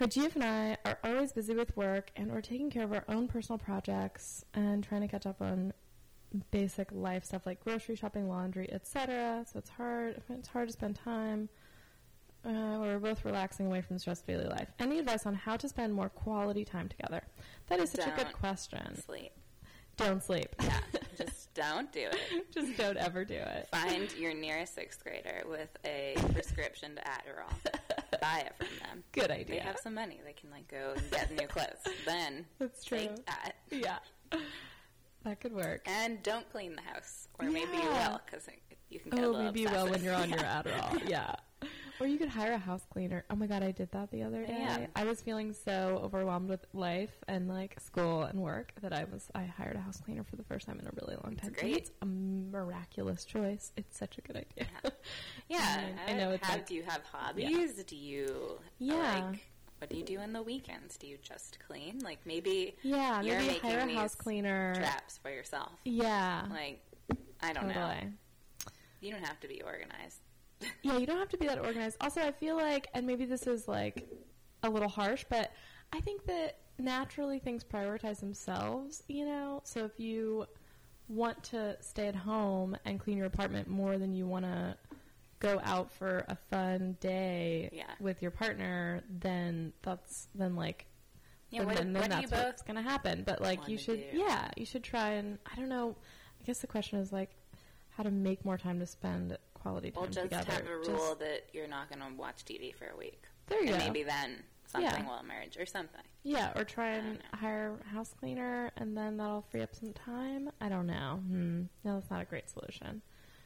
[0.00, 3.04] my GF and I are always busy with work, and we're taking care of our
[3.08, 5.72] own personal projects and trying to catch up on
[6.50, 9.44] basic life stuff like grocery shopping, laundry, etc.
[9.50, 10.22] So it's hard.
[10.30, 11.48] It's hard to spend time.
[12.44, 14.68] Uh, we're both relaxing away from the stress of daily life.
[14.80, 17.22] Any advice on how to spend more quality time together?
[17.68, 19.00] That is such a good question.
[19.00, 19.30] Sleep.
[19.96, 20.48] Don't sleep.
[20.60, 20.78] Yeah.
[21.18, 22.52] Just don't do it.
[22.52, 23.68] Just don't ever do it.
[23.70, 27.52] Find your nearest sixth grader with a prescription to Adderall.
[28.20, 29.04] Buy it from them.
[29.12, 29.56] Good idea.
[29.56, 30.20] They have some money.
[30.24, 31.76] They can like go and get new clothes.
[32.06, 32.98] Then That's true.
[32.98, 33.52] take that.
[33.70, 33.98] Yeah.
[35.24, 35.82] That could work.
[35.86, 38.46] And don't clean the house, or maybe you will, because
[38.90, 41.08] you can get Oh, maybe you will when you're on your Adderall.
[41.08, 41.34] yeah.
[42.00, 43.24] Or you could hire a house cleaner.
[43.30, 44.56] Oh my god, I did that the other day.
[44.58, 44.86] Yeah.
[44.96, 49.30] I was feeling so overwhelmed with life and like school and work that I was
[49.36, 51.52] I hired a house cleaner for the first time in a really long time.
[51.52, 51.76] great.
[51.76, 53.70] It's a miraculous choice.
[53.76, 54.66] It's such a good idea.
[55.48, 57.74] Yeah, I know it's How, like- do you have hobbies?
[57.84, 59.26] Do you Yeah.
[59.30, 59.46] like?
[59.82, 60.96] What do you do in the weekends?
[60.96, 61.98] Do you just clean?
[62.04, 64.76] Like maybe yeah, you're maybe making hire a house cleaner.
[64.76, 65.72] traps for yourself.
[65.84, 66.44] Yeah.
[66.48, 66.80] Like
[67.40, 67.92] I don't know.
[69.00, 70.18] You don't have to be organized.
[70.82, 71.96] Yeah, you don't have to be that organized.
[72.00, 74.08] Also, I feel like, and maybe this is like
[74.62, 75.50] a little harsh, but
[75.92, 79.62] I think that naturally things prioritize themselves, you know?
[79.64, 80.46] So if you
[81.08, 84.76] want to stay at home and clean your apartment more than you want to
[85.42, 87.90] go out for a fun day Yeah.
[88.00, 90.86] with your partner, then that's, then like,
[91.50, 93.24] Yeah, then, what, then, what you that's what's going to happen.
[93.26, 94.18] But like, you should, do?
[94.18, 95.96] yeah, you should try and, I don't know,
[96.40, 97.30] I guess the question is like,
[97.90, 100.52] how to make more time to spend quality time Well, just together.
[100.52, 103.60] have a Just- rule that you're not going to watch TV for a week, There
[103.62, 103.84] you and go.
[103.86, 105.06] maybe then something Yeah.
[105.06, 106.00] will emerge or something.
[106.22, 107.24] Yeah, or try and know.
[107.38, 110.50] hire a house cleaner, and then that'll free up some time.
[110.60, 111.20] I don't know.
[111.26, 111.62] Hmm.
[111.84, 113.02] No, that's not a great solution.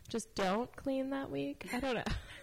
[0.08, 1.66] Just don't clean that week.
[1.72, 2.02] I don't know.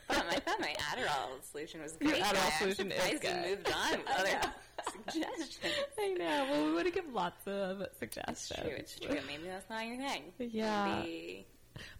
[0.09, 2.23] I thought oh, my, I thought my Adderall solution was Your great.
[2.23, 3.45] Adderall I'm solution is good.
[3.45, 4.49] you moved on with I other know.
[4.91, 5.73] suggestions.
[5.99, 6.47] I know.
[6.51, 8.59] Well, we want to give lots of It's suggestions.
[8.61, 8.75] true.
[8.77, 9.17] It's true.
[9.27, 10.23] Maybe that's not your thing.
[10.39, 10.99] Yeah.
[11.01, 11.47] Maybe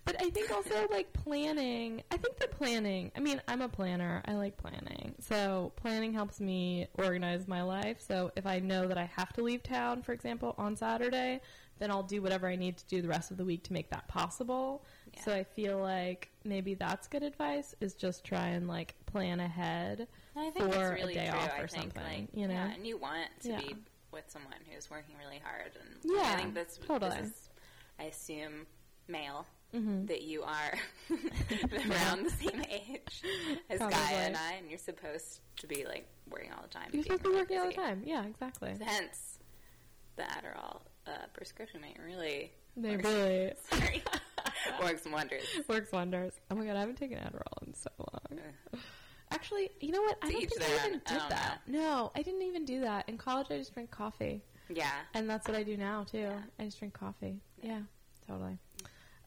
[0.06, 2.04] But I think also like planning.
[2.12, 3.12] I think that planning.
[3.16, 4.22] I mean, I'm a planner.
[4.26, 5.16] I like planning.
[5.22, 8.02] So planning helps me organize my life.
[8.06, 11.40] So if I know that I have to leave town, for example, on Saturday,
[11.80, 13.90] then I'll do whatever I need to do the rest of the week to make
[13.90, 14.86] that possible.
[15.16, 15.22] Yeah.
[15.24, 17.76] So I feel like maybe that's good advice.
[17.82, 21.40] Is just try and like plan ahead I think for really a day true.
[21.40, 22.04] off or think, something.
[22.04, 22.54] like, you know.
[22.56, 23.60] yeah, and you want to Yeah.
[23.60, 23.76] be
[24.12, 27.12] with someone who's working really hard, and Yeah, I think that's totally.
[27.22, 27.50] This is,
[28.00, 28.66] I assume
[29.08, 30.08] male Mhm.
[30.08, 30.74] that you are
[31.10, 33.24] around the same age
[33.70, 36.90] as Guy and I, and you're supposed to be like working all the time.
[36.94, 38.02] You're supposed to be working all the time.
[38.06, 38.74] Yeah, exactly.
[38.84, 39.40] Hence,
[40.16, 43.54] the Adderall uh, prescription ain't really They really
[44.84, 45.44] works wonders.
[45.68, 46.34] works wonders.
[46.52, 48.40] Oh my god, I haven't taken Adderall in so long.
[49.32, 50.18] Actually, you know what?
[50.22, 51.02] I don't think I even.
[51.06, 51.62] I did don't that.
[51.68, 53.10] No, I didn't even do that.
[53.10, 56.20] In college, I just drank coffee, Yeah, and that's what I do now too.
[56.20, 56.40] Yeah.
[56.60, 57.40] I just drink coffee.
[57.62, 57.80] Yeah.
[58.28, 58.58] Totally.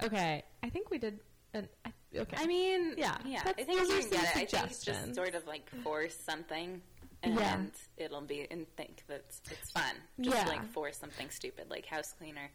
[0.02, 1.18] Okay, I think we did.
[1.54, 3.42] An, I, okay, I mean, Yeah, yeah.
[3.44, 4.36] I think you can get it.
[4.36, 4.50] I think
[4.82, 6.80] just sort of like force something,
[7.22, 7.60] and Yeah.
[7.96, 9.96] it'll be and think that it's, it's fun.
[10.20, 10.46] Just Yeah.
[10.46, 12.50] like force something stupid, like house cleaner,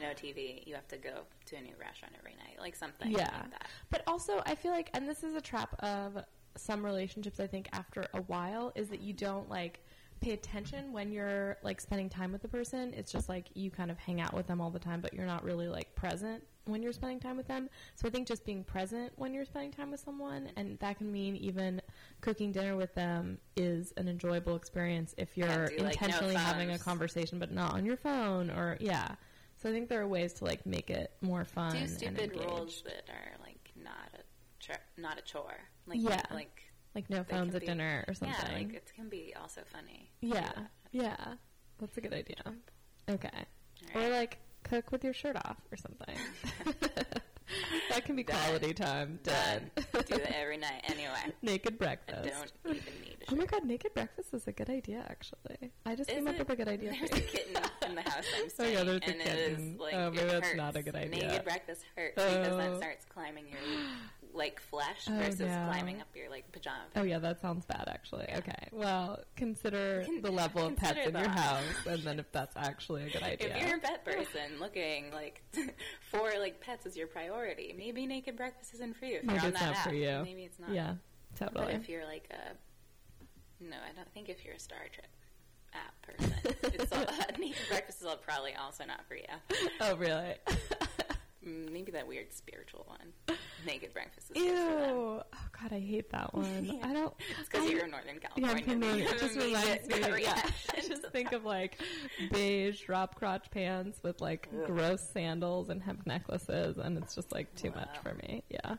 [0.00, 0.66] no TV.
[0.66, 1.10] You have to go
[1.46, 3.30] to a new restaurant every night, like something Yeah.
[3.32, 3.66] like that.
[3.90, 6.18] But also, I feel like, and this is a trap of
[6.56, 7.40] some relationships.
[7.40, 9.80] I think after a while is that you don't like
[10.20, 12.94] pay attention when you're like spending time with the person.
[12.94, 15.26] It's just like you kind of hang out with them all the time, but you're
[15.26, 17.68] not really like present when you're spending time with them.
[17.94, 21.12] So I think just being present when you're spending time with someone, and that can
[21.12, 21.80] mean even
[22.22, 26.34] cooking dinner with them is an enjoyable experience if you're Yeah, do, like, no intentionally
[26.34, 29.14] having a conversation, but not on your phone or yeah.
[29.66, 31.72] So I think there are ways to like make it more fun.
[31.72, 34.22] Do stupid rules that are like not a
[34.60, 35.58] chore, not a chore.
[35.88, 36.22] Like Yeah.
[36.32, 36.62] like
[36.94, 38.36] like no phones at be- dinner or something.
[38.48, 40.12] yeah, like it can be also funny.
[40.20, 40.70] yeah, that.
[40.92, 41.16] yeah,
[41.80, 42.36] that's a good idea.
[43.10, 43.28] Okay,
[43.96, 46.16] All or like cook with your shirt off or something.
[47.90, 48.36] that can be Done.
[48.36, 49.18] quality time.
[49.22, 49.70] Done.
[50.06, 51.32] do it every night anyway.
[51.42, 52.52] naked I breakfast.
[52.64, 55.04] don't even need a Oh my god, naked breakfast is a good idea.
[55.08, 56.92] Actually, I just Is came up with a good idea.
[56.92, 59.78] There's a kitten in the house I'm Oh, yeah, there's a it is kitten.
[59.78, 60.56] like Oh, maybe that's hurts.
[60.56, 61.26] not a good idea.
[61.28, 62.56] Naked breakfast hurts because Oh.
[62.56, 63.58] that starts climbing your
[64.36, 65.66] like flesh Oh, versus yeah.
[65.66, 66.76] climbing up your like pajama.
[66.78, 66.98] Oh, pants.
[66.98, 68.26] Oh yeah, that sounds bad actually.
[68.36, 72.56] Okay, well consider Con- the level of pets in your house, and then if that's
[72.56, 73.56] actually a good idea.
[73.56, 75.42] If you're a pet person looking like
[76.10, 79.16] for like pets as your priority, maybe naked breakfast isn't for you.
[79.16, 80.20] If Maybe you're on it's that not app, for you.
[80.22, 80.70] maybe it's not.
[80.70, 80.94] Yeah,
[81.38, 81.72] But totally.
[81.74, 85.08] if you're like a no, I don't think if you're a Star Trek
[85.72, 86.34] app person,
[86.74, 87.04] it's all,
[87.38, 89.24] naked breakfast is probably also not for you.
[89.80, 90.34] oh really?
[91.46, 93.36] Mm, Maybe that weird spiritual one.
[93.66, 94.44] Naked breakfast is Ew!
[94.44, 94.96] good for them.
[95.34, 96.64] Oh god, I hate that one.
[96.64, 96.74] Yeah.
[96.82, 97.14] I don't.
[97.38, 98.86] It's because you're in Northern Yeah, California.
[98.88, 100.22] I'm it just reminds me.
[100.22, 101.78] Yeah, I just think of like
[102.32, 104.66] beige drop crotch pants with like Ugh.
[104.66, 108.42] gross sandals and hemp necklaces, and it's just like too much for me.
[108.50, 108.76] Yeah.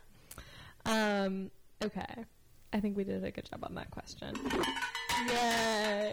[0.85, 1.51] Um.
[1.83, 2.25] Okay.
[2.73, 4.35] I think we did a good job on that question.
[5.25, 6.11] Yay!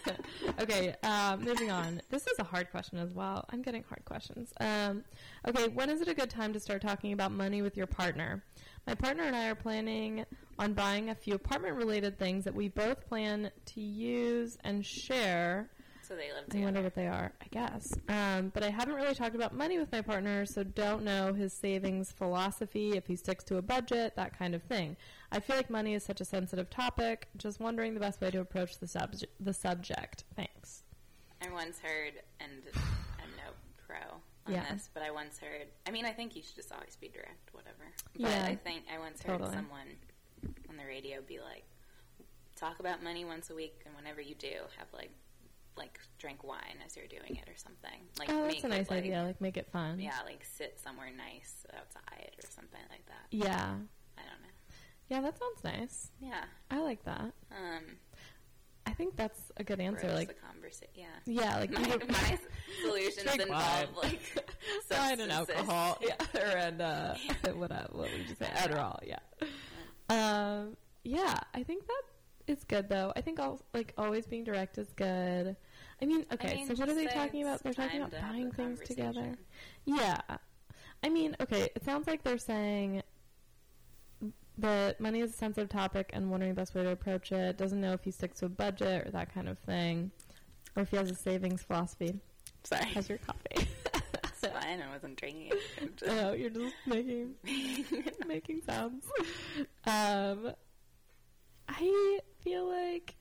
[0.60, 2.00] okay, um, moving on.
[2.10, 3.44] This is a hard question as well.
[3.50, 4.52] I'm getting hard questions.
[4.60, 5.04] Um,
[5.46, 8.42] okay, when is it a good time to start talking about money with your partner?
[8.86, 10.24] My partner and I are planning
[10.58, 15.70] on buying a few apartment related things that we both plan to use and share.
[16.02, 17.94] so they live I wonder what they are, I guess.
[18.08, 21.52] Um, but I haven't really talked about money with my partner, so don't know his
[21.52, 24.96] savings philosophy, if he sticks to a budget, that kind of thing.
[25.32, 27.28] I feel like money is such a sensitive topic.
[27.36, 30.24] Just wondering the best way to approach the, the subject.
[30.36, 30.82] Thanks.
[31.42, 33.52] I once heard, and I'm no
[33.86, 33.96] pro
[34.46, 34.72] on Yeah.
[34.72, 35.68] this, but I once heard.
[35.86, 37.76] I mean, I think you should just always be direct, whatever.
[38.18, 38.44] But Yeah.
[38.46, 39.48] I think I once Totally.
[39.50, 39.88] heard someone
[40.68, 41.64] on the radio be like,
[42.56, 45.10] "Talk about money once a week, and whenever you do, have like,
[45.76, 48.00] like drink wine as you're doing it or something.
[48.18, 49.22] Like, oh, make that's a it, nice like, idea.
[49.22, 50.00] Like, make it fun.
[50.00, 53.26] Yeah, like sit somewhere nice outside or something like that.
[53.30, 53.76] Yeah.
[55.10, 55.14] I.
[55.14, 56.10] Yeah, that sounds nice.
[56.20, 56.44] Yeah.
[56.70, 57.32] I like that.
[57.50, 57.84] Um,
[58.86, 60.12] I think that's a good answer.
[60.12, 60.88] Like, the conversation.
[60.94, 61.06] Yeah.
[61.26, 62.38] yeah, like my, my
[62.82, 64.20] solutions Drink involve like
[64.90, 65.98] wine and alcohol.
[66.02, 67.14] Yeah, or and uh,
[67.54, 68.46] what uh, what would you say?
[68.46, 68.98] Adderall.
[69.04, 69.18] Yeah.
[70.08, 70.76] Um.
[71.04, 72.02] Yeah, I think that
[72.46, 73.12] is good though.
[73.14, 75.56] I think al- like always being direct is good.
[76.02, 76.56] I mean, okay.
[76.56, 77.62] mean, so what are they talking about?
[77.62, 79.36] They're talking about buying things together.
[79.84, 80.20] Yeah.
[81.02, 81.68] I mean, okay.
[81.74, 83.02] It sounds like they're saying
[84.60, 87.56] that money is a sensitive topic and wondering the best way to approach it.
[87.56, 90.10] Doesn't know if he sticks to a budget or that kind of thing,
[90.76, 92.14] or if he has a savings philosophy.
[92.64, 92.84] Sorry.
[92.94, 93.66] How's your coffee?
[94.42, 94.80] It's fine.
[94.80, 95.96] I wasn't drinking it.
[95.98, 97.34] Just- Oh, you're just making
[98.26, 99.04] making sounds.
[99.84, 100.52] Um,
[101.68, 103.16] I feel like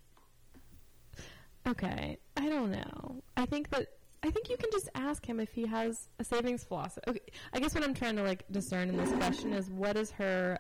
[1.67, 2.17] okay.
[2.37, 3.21] I don't know.
[3.35, 3.87] I think that
[4.23, 7.01] I think you can just ask him if he has a savings philosophy.
[7.07, 7.19] Okay,
[7.53, 10.57] I guess what I'm trying to like discern in this question is what is her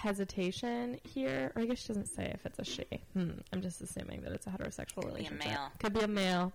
[0.00, 1.52] hesitation here?
[1.54, 2.84] Or I guess she doesn't say if it's a she.
[3.12, 3.30] Hmm.
[3.52, 5.46] I'm just assuming that it's a heterosexual Could be a relationship.
[5.48, 5.68] male.
[5.78, 6.52] Could be a male.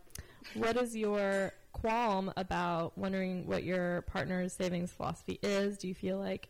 [0.55, 5.77] What is your qualm about wondering what your partner's savings philosophy is?
[5.77, 6.49] Do you feel like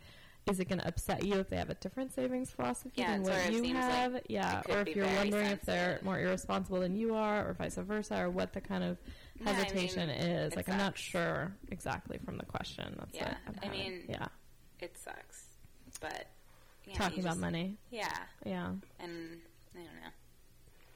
[0.50, 3.24] is it going to upset you if they have a different savings philosophy Yeah, than
[3.24, 4.22] what you seems like have?
[4.30, 8.22] yeah, or if you're wondering if they're more irresponsible than you are, or vice versa,
[8.22, 8.98] or what the kind of
[9.40, 10.56] No, I mean, hesitation is.
[10.56, 12.96] Like, I'm not sure exactly from the question.
[13.00, 14.28] That's Yeah, I mean, yeah,
[14.80, 15.46] It sucks,
[16.00, 16.28] but
[16.88, 17.78] yeah, talking about just- money.
[17.92, 19.42] Yeah, Yeah, and
[19.74, 20.12] I don't know.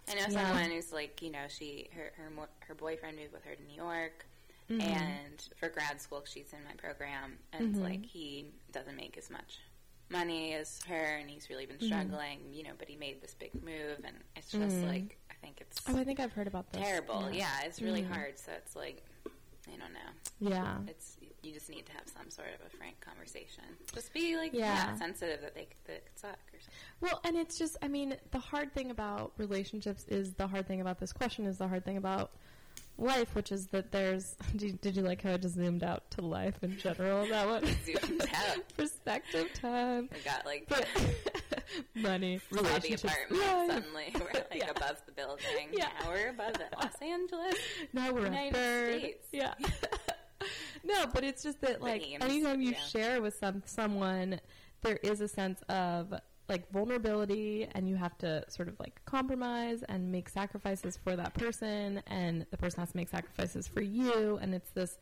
[0.07, 0.47] I know Yeah.
[0.47, 3.75] someone who's like, you know, she her her her boyfriend moved with her to New
[3.75, 4.25] York,
[4.69, 4.81] Mhm.
[4.81, 7.83] and for grad school she's in my program, and it's Mhm.
[7.83, 9.59] like he doesn't make as much
[10.09, 11.85] money as her, and he's really been Mhm.
[11.85, 14.87] struggling, you know, but he made this big move, and it's just Mhm.
[14.87, 16.81] like I think it's Oh, I think I've heard about this.
[16.81, 17.31] terrible.
[17.31, 18.09] Yeah, it's really Mhm.
[18.11, 18.37] hard.
[18.37, 19.01] So it's like,
[19.71, 20.09] I don't know.
[20.39, 20.81] Yeah.
[20.87, 23.63] It's you just need to have some sort of a frank conversation.
[23.93, 24.73] Just be like, Yeah.
[24.91, 26.73] yeah, sensitive that they that it could suck or something.
[27.01, 30.81] Well, and it's just, I mean, the hard thing about relationships is the hard thing
[30.81, 32.31] about this question is the hard thing about
[32.97, 34.35] life, which is that there's.
[34.51, 37.25] Did you, did you like how I just zoomed out to life in general?
[37.27, 38.57] That one Zoomed out.
[38.77, 40.09] perspective time.
[40.13, 40.67] We got like
[41.95, 43.67] money, lobby apartment life.
[43.71, 44.13] suddenly.
[44.15, 44.71] We're like Yeah.
[44.71, 45.69] above the building.
[45.71, 45.87] Yeah.
[46.01, 46.73] Now we're above it.
[46.81, 47.55] Los Angeles.
[47.93, 48.99] Now we're United.
[48.99, 49.27] States.
[49.31, 49.53] Yeah.
[50.83, 52.85] No, but it's just that like anytime you yeah.
[52.85, 54.39] share with some someone,
[54.81, 56.13] there is a sense of
[56.47, 61.33] like vulnerability, and you have to sort of like compromise and make sacrifices for that
[61.35, 64.97] person, and the person has to make sacrifices for you, and it's this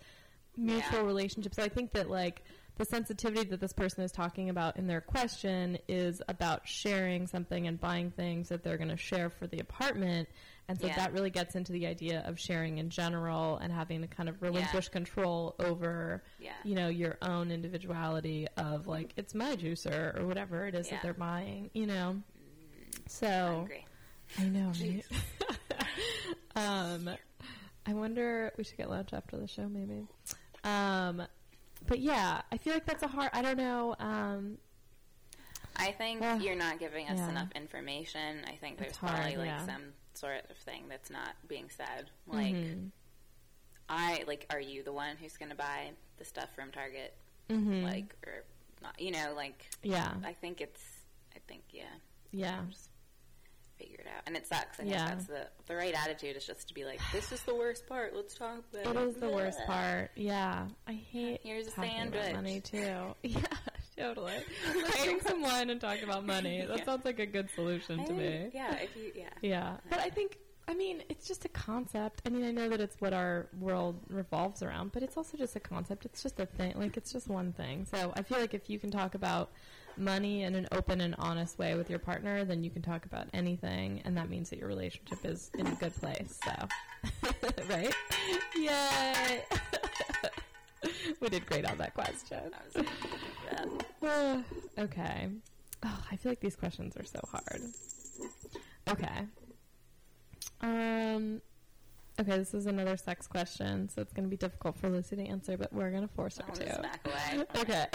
[0.58, 1.06] mutual Yeah.
[1.06, 1.54] relationship.
[1.56, 2.44] So I think that like
[2.78, 7.68] the sensitivity that this person is talking about in their question is about sharing something
[7.68, 10.30] and buying things that they're going to share for the apartment.
[10.68, 10.96] And so Yeah.
[10.98, 14.42] that really gets into the idea of sharing in general and having to kind of
[14.42, 16.54] relinquish control over, Yeah.
[16.64, 20.96] you know, your own individuality of like, it's my juicer or whatever it is Yeah.
[20.96, 22.22] that they're buying, you know?
[23.08, 23.68] So.
[24.38, 25.04] I know, right?
[26.56, 27.10] um,
[27.86, 30.06] I wonder we should get lunch after the show, maybe.
[30.64, 31.24] Um,
[31.88, 33.30] but yeah, I feel like that's a hard.
[33.34, 33.96] I don't know.
[34.00, 34.58] Um,
[35.76, 36.42] I think Ugh.
[36.42, 37.30] you're not giving us Yeah.
[37.30, 38.44] enough information.
[38.48, 39.66] I think there's hard, probably like yeah.
[39.66, 42.10] some sort of thing that's not being said.
[42.26, 42.92] Like, Mhm.
[43.90, 47.16] I like, are you the one who's going to buy the stuff from Target?
[47.50, 47.84] Mhm.
[47.84, 48.44] Like, or
[48.82, 49.00] not?
[49.00, 50.84] You know, like, yeah, I think it's.
[51.36, 51.84] I think yeah,
[52.32, 52.64] yeah,
[53.78, 54.80] figure it out, and it sucks.
[54.80, 55.06] I think Yeah.
[55.08, 58.16] that's the the right attitude is just to be like, this is the worst part.
[58.16, 59.00] Let's talk about it.
[59.00, 60.12] it is the worst part.
[60.16, 62.34] Yeah, I hate Here's a sandwich.
[62.34, 63.16] money too.
[63.24, 63.42] Yeah,
[63.98, 64.34] totally.
[64.96, 66.64] Getting some wine and talk about money.
[66.66, 66.86] That Yeah.
[66.86, 68.50] sounds like a good solution I to me.
[68.54, 69.30] Yeah, if you yeah.
[69.42, 72.22] Yeah, but I think I mean it's just a concept.
[72.26, 75.56] I mean I know that it's what our world revolves around, but it's also just
[75.56, 76.06] a concept.
[76.06, 76.74] It's just a thing.
[76.78, 77.86] Like it's just one thing.
[77.86, 79.52] So I feel like if you can talk about
[79.98, 83.28] money in an open and honest way with your partner, then you can talk about
[83.34, 86.40] anything, and that means that your relationship is in a good place.
[86.44, 87.12] So,
[87.70, 87.94] right?
[88.56, 89.44] Yay!
[91.22, 92.40] we did great on that question.
[92.54, 94.44] I was thinking that.
[94.80, 95.30] okay.
[95.84, 97.62] Oh, I feel like these questions are so hard.
[98.90, 99.28] Okay.
[100.62, 101.42] Um.
[102.20, 105.24] Okay, this is another sex question, so it's going to be difficult for Lucy to
[105.24, 106.80] answer, but we're going to force her to.
[106.80, 107.46] away.
[107.56, 107.86] Okay.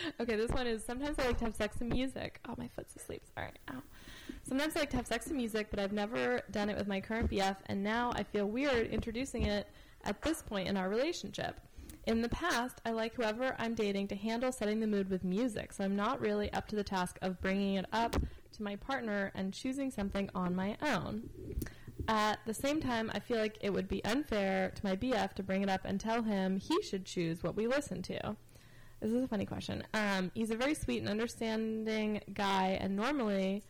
[0.20, 2.40] okay, this one is sometimes I like to have sex to music.
[2.48, 3.22] Oh, my foot's asleep.
[3.34, 3.52] Sorry.
[3.70, 3.82] Ow.
[4.42, 7.00] Sometimes I like to have sex to music, but I've never done it with my
[7.00, 9.68] current BF, and now I feel weird introducing it
[10.04, 11.60] at this point in our relationship.
[12.06, 15.72] In the past, I like whoever I'm dating to handle setting the mood with music,
[15.72, 19.32] so I'm not really up to the task of bringing it up to my partner
[19.34, 21.28] and choosing something on my own.
[22.06, 25.42] At the same time, I feel like it would be unfair to my BF to
[25.42, 28.36] bring it up and tell him he should choose what we listen to.
[29.00, 29.84] This is a funny question.
[29.94, 33.62] Um, he's a very sweet and understanding guy, and normally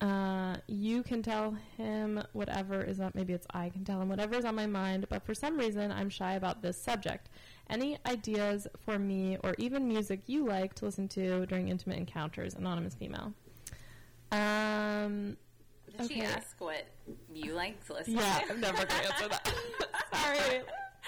[0.00, 3.10] uh, you can tell him whatever is on.
[3.14, 5.90] Maybe it's I can tell him whatever is on my mind, but for some reason
[5.90, 7.28] I'm shy about this subject.
[7.68, 12.54] Any ideas for me, or even music you like to listen to during intimate encounters?
[12.54, 13.34] Anonymous female.
[14.30, 15.36] Um,
[15.98, 16.86] Did she ask what
[17.34, 18.52] you like to listen yeah, to?
[18.52, 19.52] I'm never gonna answer that.
[20.14, 20.60] Sorry.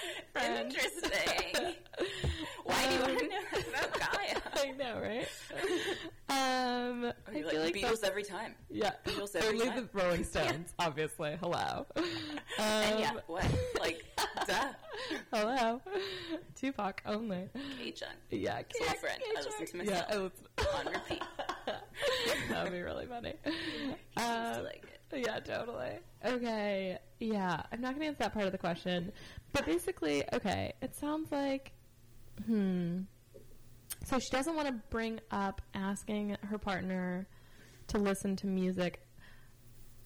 [0.33, 0.67] friend.
[0.71, 1.73] Interesting.
[2.63, 3.37] Why do you want to know
[3.69, 4.41] about Gaea?
[4.55, 5.27] I know, right?
[6.29, 8.53] Um, Are I you feel like, like Beatles every time?
[8.69, 9.89] Yeah, Beatles every only time.
[9.91, 11.37] the Rolling Stones, obviously.
[11.41, 11.85] Hello.
[11.95, 12.03] Um,
[12.59, 13.45] and yeah, what?
[13.79, 14.03] Like,
[14.47, 14.69] duh.
[15.33, 15.81] hello.
[16.55, 17.49] Tupac only.
[17.79, 18.03] KCHUNG.
[18.29, 19.21] Yeah, Soul yeah, Friend.
[19.37, 20.05] I listen to yeah.
[20.09, 20.45] I listen-
[20.77, 21.23] On repeat.
[22.49, 23.33] that would be really funny.
[24.17, 25.00] Um, like it.
[25.15, 25.99] Yeah, totally.
[26.25, 26.97] Okay.
[27.19, 29.11] Yeah, I'm not going to answer that part of the question.
[29.53, 31.73] But basically, okay, it sounds like,
[32.45, 33.01] hmm.
[34.05, 37.27] So she doesn't want to bring up asking her partner
[37.87, 39.01] to listen to music.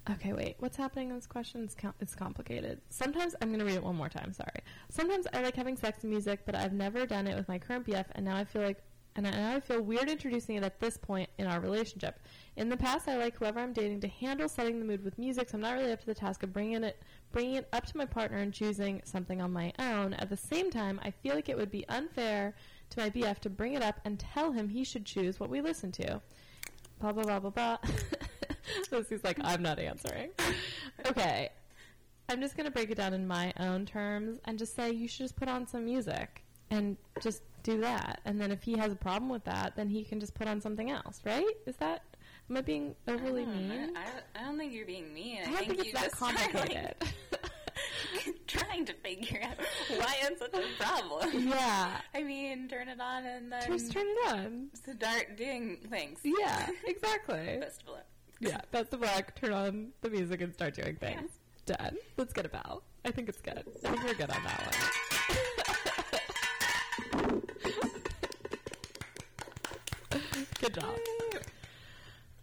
[0.09, 0.55] Okay, wait.
[0.59, 1.63] What's happening in this question?
[1.63, 2.81] It's, com- it's complicated.
[2.89, 4.61] Sometimes, I'm going to read it one more time, sorry.
[4.89, 7.87] Sometimes I like having sex to music, but I've never done it with my current
[7.87, 8.83] BF, and now I feel like
[9.15, 12.19] and I, feel weird introducing it at this point in our relationship.
[12.57, 15.49] In the past, I like whoever I'm dating to handle setting the mood with music,
[15.49, 17.01] so I'm not really up to the task of bringing it
[17.31, 20.13] bringing it up to my partner and choosing something on my own.
[20.15, 22.55] At the same time, I feel like it would be unfair
[22.89, 25.61] to my BF to bring it up and tell him he should choose what we
[25.61, 26.21] listen to.
[26.99, 27.77] Blah blah blah blah blah.
[28.91, 30.31] Lucy's like, I'm not answering.
[31.07, 31.49] Okay,
[32.27, 35.23] I'm just gonna break it down in my own terms and just say you should
[35.23, 38.21] just put on some music and just do that.
[38.25, 40.61] And then if he has a problem with that, then he can just put on
[40.61, 41.45] something else, right?
[41.65, 42.03] Is that
[42.49, 43.71] am I being overly I mean?
[43.71, 45.39] I, don't, I don't think you're being mean.
[45.41, 46.95] I don't think, you it's that just are, like, complicated.
[48.47, 49.57] trying to figure out
[49.99, 51.47] why it's such a problem.
[51.49, 51.97] yeah.
[52.13, 54.69] I mean, turn it on and then Just turn it on.
[54.73, 56.19] start doing things.
[56.23, 57.57] Yeah, exactly.
[57.59, 58.05] Best of luck.
[58.39, 59.35] yeah, best of luck.
[59.35, 61.31] Turn on the music and start doing things.
[61.65, 61.97] Done.
[62.15, 62.83] Let's get a bell.
[63.03, 63.63] I think it's good.
[63.83, 65.51] I think we're good on that
[70.69, 70.95] good job.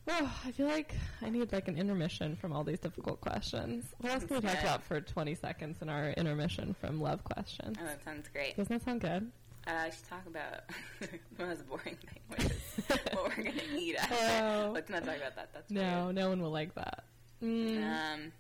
[0.09, 3.85] Oh, I feel like I need like an intermission from all these difficult questions.
[3.99, 7.77] What else can we talk about for 20 seconds in our intermission from love questions?
[7.81, 8.57] Oh, that sounds great.
[8.57, 9.31] Doesn't that sound good?
[9.65, 10.65] Uh, I should talk about
[11.37, 12.53] the most boring thing, which is
[13.13, 14.15] what we're going to eat after.
[14.17, 14.73] Oh.
[14.73, 15.51] Let's not talk about that.
[15.55, 17.05] That's No, no one will like that.
[17.41, 17.85] Mm.
[17.85, 18.33] Um,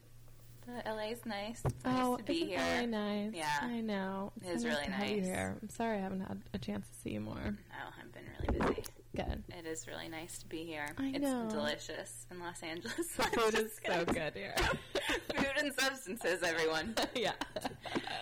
[0.66, 1.62] the LA's nice.
[1.64, 2.58] It's nice oh, to be here.
[2.58, 3.32] LA nice?
[3.34, 3.58] Yeah.
[3.62, 4.32] I know.
[4.44, 5.26] It is so really to have you nice.
[5.26, 5.56] here.
[5.62, 7.36] I'm sorry I haven't had a chance to see you more.
[7.38, 8.84] Oh, I've been really busy.
[9.14, 9.42] Good.
[9.58, 10.86] It is really nice to be here.
[10.98, 11.46] I it's know.
[11.50, 12.94] delicious in Los Angeles.
[13.16, 14.54] The food is so good here.
[15.34, 16.94] Food and substances, everyone.
[17.14, 17.32] yeah.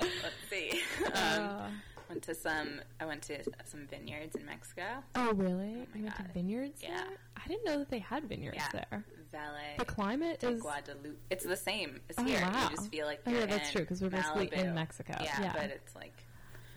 [0.01, 0.81] Let's see.
[1.07, 1.69] Um, Uh,
[2.09, 2.81] went to some.
[3.01, 4.83] I went to some vineyards in Mexico.
[5.15, 5.87] oh, really?
[5.93, 6.97] my you went to vineyards Yeah.
[6.97, 7.19] there?
[7.37, 8.69] I didn't know that they had vineyards Yeah.
[8.91, 9.05] there.
[9.79, 10.61] The climate is.
[10.61, 11.17] Guadalupe.
[11.31, 12.41] It's the same as Oh, here.
[12.41, 12.65] wow.
[12.71, 15.15] You just feel like Oh, yeah, that's true because we're basically in Mexico.
[15.23, 15.53] Yeah, Yeah.
[15.53, 16.15] but it's like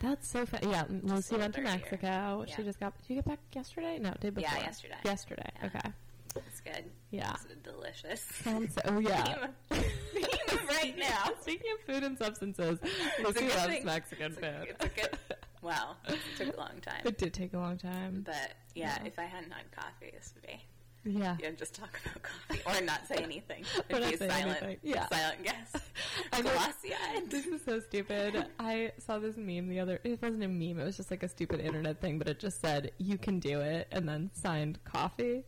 [0.04, 0.60] That's so fun.
[0.64, 1.62] Yeah, a Lucy went to.
[1.62, 2.45] Mexico.
[2.54, 2.93] She just got.
[3.01, 3.97] Did you get back yesterday?
[3.99, 4.49] No, day before.
[4.58, 4.95] Yeah, yesterday.
[5.06, 5.49] Yesterday.
[5.62, 5.68] Yeah.
[5.68, 5.89] Okay.
[6.36, 6.86] It's good.
[7.12, 7.32] Yeah.
[7.34, 8.22] It's delicious.
[8.43, 8.78] Sounds.
[8.86, 9.47] Oh yeah.
[9.72, 11.30] Theme of right now.
[11.41, 12.80] Speaking of food and substances,
[13.24, 13.86] Lucy loves thing.
[13.86, 14.68] Mexican It's a- food.
[14.70, 15.18] it's a good-
[15.62, 17.01] Wow, it took a long time.
[17.06, 18.24] It did take a long time.
[18.26, 19.08] But yeah, Yeah.
[19.08, 20.62] if I hadn't had coffee, this would be
[21.06, 21.36] Yeah.
[21.41, 23.64] yeah, just talk about coffee or not say anything.
[23.89, 24.78] Or It'd not be say silent, anything.
[24.84, 25.08] Yeah.
[25.10, 25.74] silent guess.
[26.34, 26.51] I know.
[26.51, 27.24] Glossy-eyed.
[27.30, 28.45] This is so stupid.
[28.60, 29.99] I saw this meme the other.
[30.04, 30.80] It wasn't a meme.
[30.80, 33.60] It was just like a stupid internet thing, but it just said "You can do
[33.60, 35.43] it" and then signed coffee,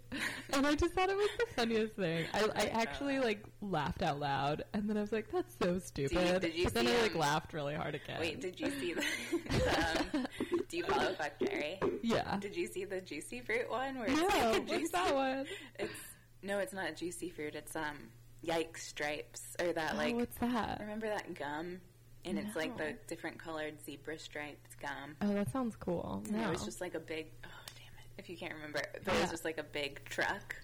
[0.53, 2.25] and I just thought it was the funniest thing.
[2.33, 6.41] I, I actually like laughed out loud, and then I was like, "That's so stupid."
[6.41, 8.19] did you but then see, I like um, laughed really hard again.
[8.19, 9.03] Wait, did you see the?
[10.13, 10.27] um,
[10.69, 11.79] do you follow Fuck Jerry?
[12.01, 12.37] yeah.
[12.39, 13.97] Did you see the juicy fruit one?
[13.99, 15.44] Where No, like what's that one?
[15.79, 15.99] It's
[16.41, 17.55] no, it's not a juicy fruit.
[17.55, 17.97] It's um,
[18.45, 20.15] yikes stripes or that oh, like.
[20.15, 20.79] what's that?
[20.79, 21.79] Remember that gum?
[22.23, 25.15] And it's like the different colored zebra striped gum.
[25.21, 26.23] Oh, that sounds cool.
[26.27, 26.47] And No.
[26.47, 27.27] It was just like a big.
[27.43, 28.09] Oh damn it!
[28.17, 29.21] If you can't remember, there Yeah.
[29.21, 30.55] was just like a big truck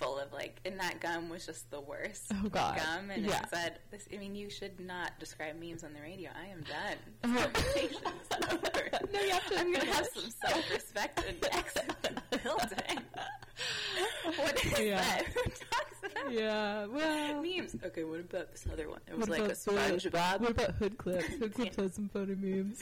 [0.00, 2.32] full of like, and that gum was just the worst.
[2.32, 2.78] Oh, God.
[2.78, 3.42] Gum, and Yeah.
[3.42, 6.30] it said, this, "I mean, you should not describe memes on the radio.
[6.34, 6.96] I am done.
[7.24, 7.50] Oh.
[9.12, 13.04] No, you have to I'm gonna have some self-respect and exit the building.
[14.36, 14.96] what is Yeah.
[15.00, 15.26] that?
[15.26, 16.86] Who talks about yeah.
[16.86, 17.42] Well.
[17.42, 17.76] memes?
[17.84, 19.00] Okay, what about this other one?
[19.08, 20.40] It was like a SpongeBob.
[20.40, 21.26] What about Hood Clips?
[21.26, 22.80] Hood Clips has some funny memes.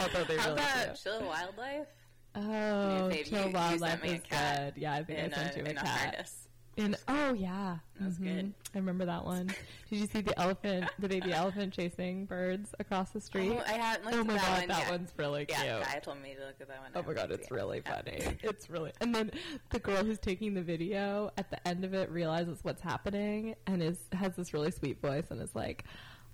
[0.00, 1.00] Although they How really about do.
[1.02, 1.86] Chill Wildlife?
[2.34, 4.82] Oh, Babe, Chill you- you Wildlife is cat good.
[4.82, 5.86] Yeah, I think in I sent a, you a cat.
[5.86, 6.48] harness.
[6.76, 8.24] In oh yeah, That was Mhm.
[8.24, 8.54] good.
[8.74, 9.46] I remember that one.
[9.90, 13.52] Did you see the elephant, the baby elephant chasing birds across the street?
[13.52, 14.90] Oh, I hadn't looked Oh my that god, one that yet.
[14.90, 15.60] one's really cute.
[15.64, 15.86] Yeah, cute.
[15.92, 16.90] Guy told me to look at that one.
[16.96, 17.50] Oh my god, it's it.
[17.54, 17.94] really Yeah.
[18.02, 18.38] funny.
[18.42, 19.30] It's really, and then
[19.70, 23.80] the girl who's taking the video at the end of it realizes what's happening and
[23.80, 25.84] is has this really sweet voice and is like,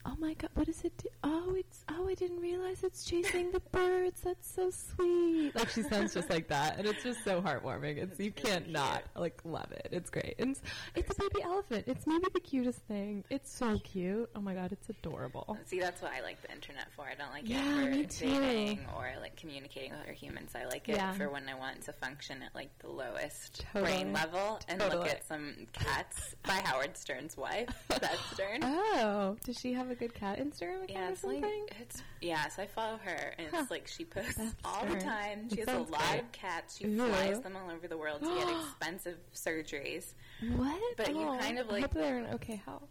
[0.07, 0.97] "Oh my god, what is it?
[0.99, 4.21] Do- oh, it's oh, I didn't realize it's chasing the birds.
[4.23, 7.99] That's so sweet." Like she sounds just like that, and it's just so heartwarming.
[7.99, 9.89] It's you can't not like love it.
[9.93, 10.63] It's great, and it's,
[10.95, 11.85] it's a baby elephant.
[11.87, 13.25] It's maybe the cutest thing.
[13.31, 14.29] It's so cute.
[14.35, 15.57] Oh my god, it's adorable.
[15.67, 17.05] See, that's what I like the internet for.
[17.05, 18.41] I don't like Yeah, it for me too.
[18.41, 20.53] dating or like communicating with other humans.
[20.55, 21.13] I like it Yeah.
[21.13, 23.93] for when I want to function at like the lowest Totally.
[23.93, 28.61] brain level and look at some cats by Howard Stern's wife, Beth Stern.
[28.63, 31.67] Oh, does she have a good cat Instagram account Yeah, or it's like something?
[31.81, 32.49] it's yeah.
[32.49, 33.59] So I follow her, and Huh.
[33.63, 35.01] it's like she posts That's all the fair.
[35.01, 35.47] time.
[35.51, 36.79] It She has a lot of cats.
[36.79, 40.15] She flies them all over the world to get expensive surgeries.
[40.57, 40.81] What?
[40.97, 42.89] But you Oh, kind of, I like- hope they're in okay health.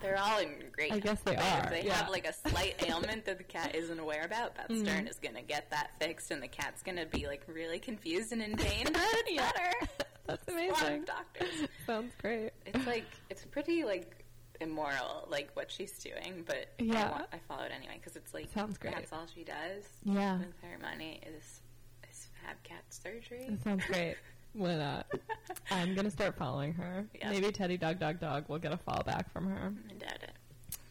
[0.00, 0.92] They're all in great.
[0.92, 1.94] I guess they are, They yeah.
[1.94, 4.56] have like a slight ailment that the cat isn't aware about.
[4.56, 4.84] Beth Mm-hmm.
[4.84, 7.78] Stern is going to get that fixed, and the cat's going to be like really
[7.78, 8.86] confused and in pain.
[8.92, 9.72] But it's better.
[10.26, 11.04] That's amazing.
[11.04, 11.68] doctors.
[11.86, 12.50] Sounds great.
[12.66, 14.21] It's like it's pretty like
[14.62, 16.44] immoral, like what she's doing.
[16.46, 17.08] But Yeah.
[17.08, 18.94] I, want, I follow it anyway because it's like Sounds great.
[18.94, 21.60] That's all she does Yeah, with her money is
[22.10, 23.46] is have cat surgery.
[23.50, 24.16] that sounds great.
[24.54, 25.06] Why not?
[25.70, 27.04] I'm gonna start following her.
[27.14, 27.30] Yeah.
[27.30, 29.72] Maybe Teddy Dog Dog Dog will get a follow back from her.
[29.90, 30.32] I doubt it.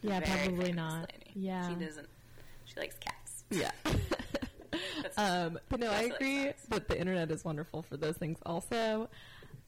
[0.02, 1.10] Yeah, Very probably not.
[1.12, 1.30] lady.
[1.46, 1.68] Yeah.
[1.68, 2.08] she doesn't.
[2.64, 3.44] She likes cats.
[3.50, 3.70] Yeah.
[5.18, 9.10] Um, but no, I agree that the internet is wonderful for those things also.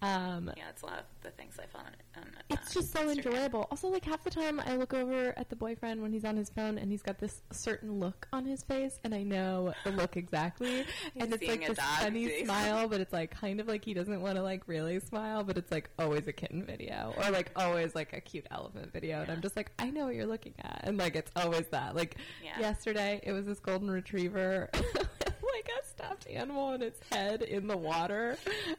[0.05, 1.87] Um, Yeah, it's a lot of the things I found
[2.17, 2.23] on.
[2.25, 3.17] on It's just so Instagram.
[3.17, 3.67] enjoyable.
[3.71, 6.51] Also, like half the time, I look over at the boyfriend when he's on his
[6.51, 10.17] phone, and he's got this certain look on his face, and I know the look
[10.17, 10.85] exactly.
[11.17, 14.37] and it's like this funny smile, but it's like kind of like he doesn't want
[14.37, 18.13] to like really smile, but it's like always a kitten video or like always like
[18.13, 20.99] a cute elephant video, and I'm just like, I know what you're looking at, and
[20.99, 21.97] like it's always that.
[21.97, 22.61] Like Yeah.
[22.61, 24.69] yesterday, it was this golden retriever.
[25.55, 28.37] Like a stuffed animal and its head in the water,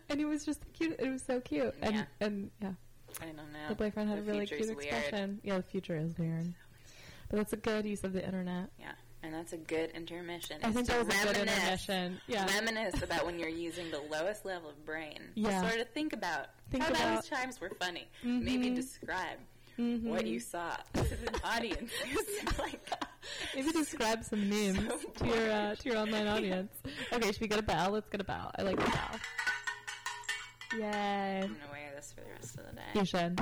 [0.09, 0.99] and it was just cute.
[0.99, 2.03] It was so cute, and Yeah.
[2.19, 2.71] and yeah,
[3.21, 3.43] I don't know.
[3.69, 4.71] the boyfriend had The a really cute weird.
[4.83, 5.39] expression.
[5.43, 6.53] Yeah, the future is weird.
[7.29, 8.69] But that's a good use of the internet.
[8.77, 8.91] Yeah,
[9.23, 10.57] and that's a good intermission.
[10.63, 12.19] I think that was a good intermission.
[12.27, 12.45] Yeah.
[12.53, 15.19] Reminisce about when you're using the lowest level of brain.
[15.35, 15.61] Yeah.
[15.67, 18.07] Sort of think about Think how about- those times were funny.
[18.21, 18.75] Maybe Mhm.
[18.75, 19.39] describe
[19.77, 20.03] Mhm.
[20.03, 21.91] what you saw to an audience.
[22.59, 22.89] like,
[23.55, 24.77] Maybe describe some memes
[25.17, 26.71] So to your uh, to your online audience.
[27.11, 27.91] Okay, should we get a bell?
[27.91, 28.51] Let's get a bell.
[28.57, 29.19] I like the bell.
[30.77, 31.39] Yay.
[31.43, 32.81] I'm gonna wear this for the rest of the day.
[32.93, 33.39] You should.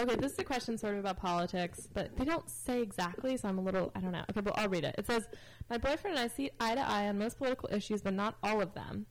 [0.00, 3.48] Okay, this is a question sort of about politics, but they don't say exactly, so
[3.48, 4.24] I'm a little, I don't know.
[4.30, 4.94] Okay, but I'll read it.
[4.96, 5.28] It says,
[5.68, 8.60] My boyfriend and I see eye to eye on most political issues, but not all
[8.62, 9.06] of them.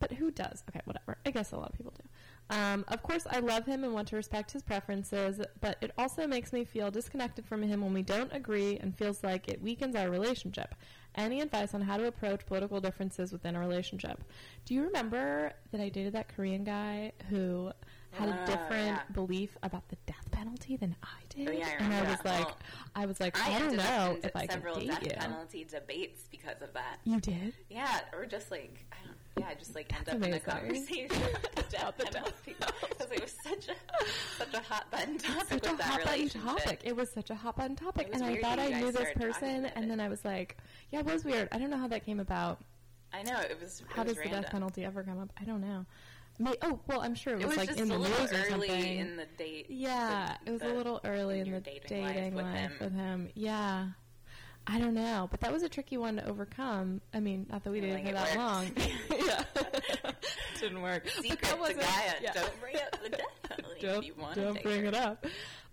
[0.00, 0.62] But who does?
[0.68, 1.16] Okay, whatever.
[1.24, 2.06] I guess a lot of people do.
[2.50, 6.26] Um, of course, I love him and want to respect his preferences, but it also
[6.26, 9.96] makes me feel disconnected from him when we don't agree and feels like it weakens
[9.96, 10.74] our relationship.
[11.16, 14.22] Any advice on how to approach political differences within a relationship?
[14.66, 17.70] Do you remember that I dated that Korean guy who
[18.10, 19.02] had a Ah, different yeah.
[19.12, 22.24] belief about the death penalty than I did, Oh, yeah, I and I was that.
[22.26, 22.56] like, Well,
[22.94, 25.10] I was like, I, I, don't know if I several death you.
[25.12, 26.98] penalty debates because of that.
[27.04, 27.54] You did?
[27.70, 30.40] Yeah, or just like I don't, yeah, I just like end That's up in a
[30.40, 32.12] conversation about the death the death
[32.44, 32.54] penalty
[32.88, 33.74] because it was such a
[34.38, 36.80] such a hot button topic such a hot button topic.
[36.84, 39.90] It was such a hot button topic, and I thought I knew this person, and
[39.90, 40.56] then I was like,
[40.90, 41.48] yeah, it was weird.
[41.52, 42.58] I don't know how that came about.
[43.12, 43.80] I know it was.
[43.80, 44.36] It How was does random.
[44.36, 45.30] the death penalty ever come up?
[45.40, 45.84] I don't know.
[46.38, 48.98] May, oh well, I'm sure it It was, was like in the news or something.
[48.98, 49.66] in the date.
[49.68, 52.72] yeah, the- it was a little early in the dating life dating with life him.
[52.80, 53.28] with him.
[53.34, 53.86] Yeah,
[54.66, 57.02] I don't know, but that was a tricky one to overcome.
[57.12, 58.72] I mean, not that we didn't for that long.
[59.26, 59.44] yeah,
[60.60, 61.08] didn't work.
[61.08, 62.14] Secret to Gaea.
[62.22, 62.32] yeah.
[62.32, 64.88] Don't bring up the death penalty don't if you want don't bring her.
[64.88, 65.26] it up.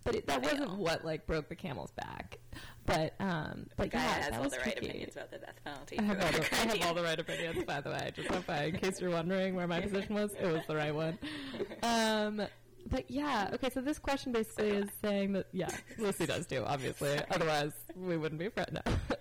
[0.04, 2.40] But it, that wasn't what like broke the camel's back.
[2.86, 4.88] But um, but Gaea yeah, has all was the right tricky.
[4.88, 6.00] opinions about the death penalty.
[6.00, 8.12] I have, all the, I have all the right opinions, by the way.
[8.16, 11.18] Just FYI, in case you're wondering where my position was, it was the right one.
[11.84, 12.42] Um,
[12.90, 13.70] but yeah, okay.
[13.70, 17.20] So this question basically is saying that yeah, Lucy does too, obviously.
[17.32, 18.72] Otherwise, we wouldn't be friends.
[18.74, 18.82] No.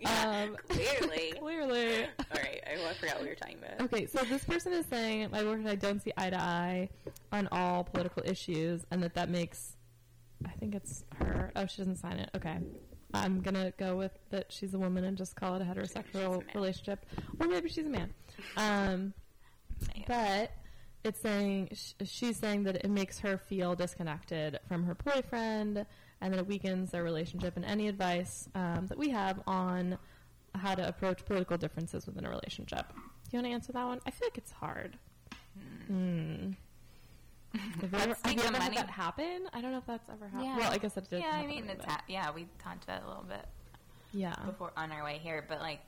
[0.00, 1.32] Yeah, um, clearly.
[1.38, 2.04] clearly.
[2.04, 3.80] All right, I, I forgot what we were talking about.
[3.86, 6.88] Okay, so this person is saying my work and I don't see eye to eye
[7.32, 9.76] on all political issues, and that that makes,
[10.44, 11.52] I think it's her.
[11.56, 12.30] Oh, she doesn't sign it.
[12.34, 12.58] Okay,
[13.14, 16.00] I'm gonna go with that she's a woman and just call it a She's a
[16.02, 17.06] heterosexual relationship,
[17.40, 18.12] or maybe she's a man.
[18.56, 19.14] Um,
[19.96, 20.04] Man.
[20.06, 20.50] but
[21.04, 25.84] it's saying sh- she's saying that it makes her feel disconnected from her boyfriend,
[26.20, 27.56] and that it weakens their relationship.
[27.56, 29.98] And any advice um, that we have on
[30.54, 32.86] how to approach political differences within a relationship?
[32.88, 34.00] Do you want to answer that one?
[34.06, 34.96] I feel like it's hard.
[35.86, 36.52] Hmm.
[37.54, 39.48] Have you ever, have you ever had that happen?
[39.52, 40.44] I don't know if that's ever happened.
[40.44, 40.58] Yeah.
[40.58, 41.20] Well, I guess that did.
[41.20, 43.46] yeah, I mean, it's ha- yeah, we talked about it a little bit
[44.12, 45.80] yeah, before on our way here, but like,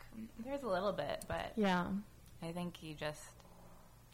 [0.44, 1.86] there's a little bit, but yeah.
[2.42, 3.20] I think you just,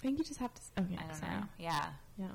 [0.03, 0.61] think you just have to.
[0.61, 1.33] s- Okay, I don't sorry.
[1.33, 2.27] know, yeah, Yeah.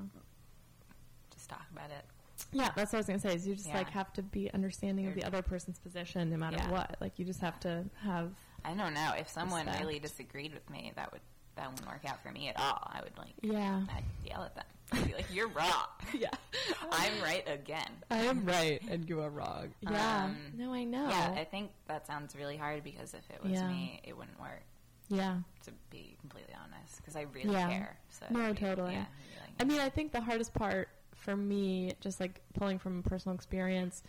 [1.34, 2.04] just talk about it.
[2.52, 3.34] Yeah, that's what I was gonna say.
[3.34, 3.76] Is you just Yeah.
[3.78, 6.70] like have to be understanding of the other person's position, no matter Yeah.
[6.70, 6.96] what.
[7.00, 8.32] Like you just have to have.
[8.64, 9.80] I don't know if someone Respect.
[9.84, 11.20] really disagreed with me, that would
[11.56, 12.78] that wouldn't work out for me at all.
[12.92, 13.84] I would like, Yeah.
[13.90, 14.64] I'd yell at them.
[14.92, 15.86] I'd be like, "You're wrong.
[16.14, 16.30] Yeah.
[16.92, 19.74] I'm right again." I am right and you are wrong.
[19.80, 20.24] Yeah.
[20.26, 21.08] Um, no, I know.
[21.08, 23.66] Yeah, I think that sounds really hard because if it was Yeah.
[23.68, 24.62] me, it wouldn't work.
[25.08, 25.38] Yeah.
[25.64, 27.68] To be completely honest, because I really Yeah.
[27.68, 27.98] care.
[28.10, 28.94] So No, totally.
[28.94, 29.04] Yeah,
[29.40, 33.34] like, I mean, I think the hardest part for me, just like pulling from personal
[33.34, 34.02] experience,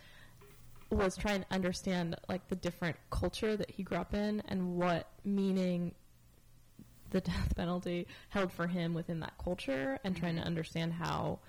[0.90, 5.08] was trying to understand like the different culture that he grew up in and what
[5.24, 5.94] meaning
[7.10, 10.42] the death penalty held for him within that culture, and trying Mm-hmm.
[10.42, 11.40] to understand how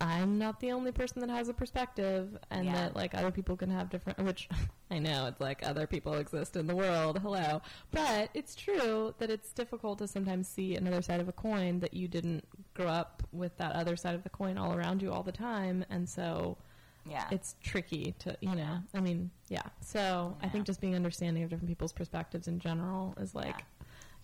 [0.00, 2.72] I'm not the only person that has a perspective, and Yeah.
[2.74, 4.18] that like other people can have different.
[4.20, 4.48] Which
[4.90, 7.18] I know it's like other people exist in the world.
[7.18, 11.80] Hello, but it's true that it's difficult to sometimes see another side of a coin
[11.80, 12.44] that you didn't
[12.74, 15.84] grow up with that other side of the coin all around you all the time,
[15.90, 16.56] and so
[17.04, 18.78] yeah, it's tricky to you know.
[18.94, 19.62] I mean, yeah.
[19.80, 23.64] So I think just being understanding of different people's perspectives in general is like.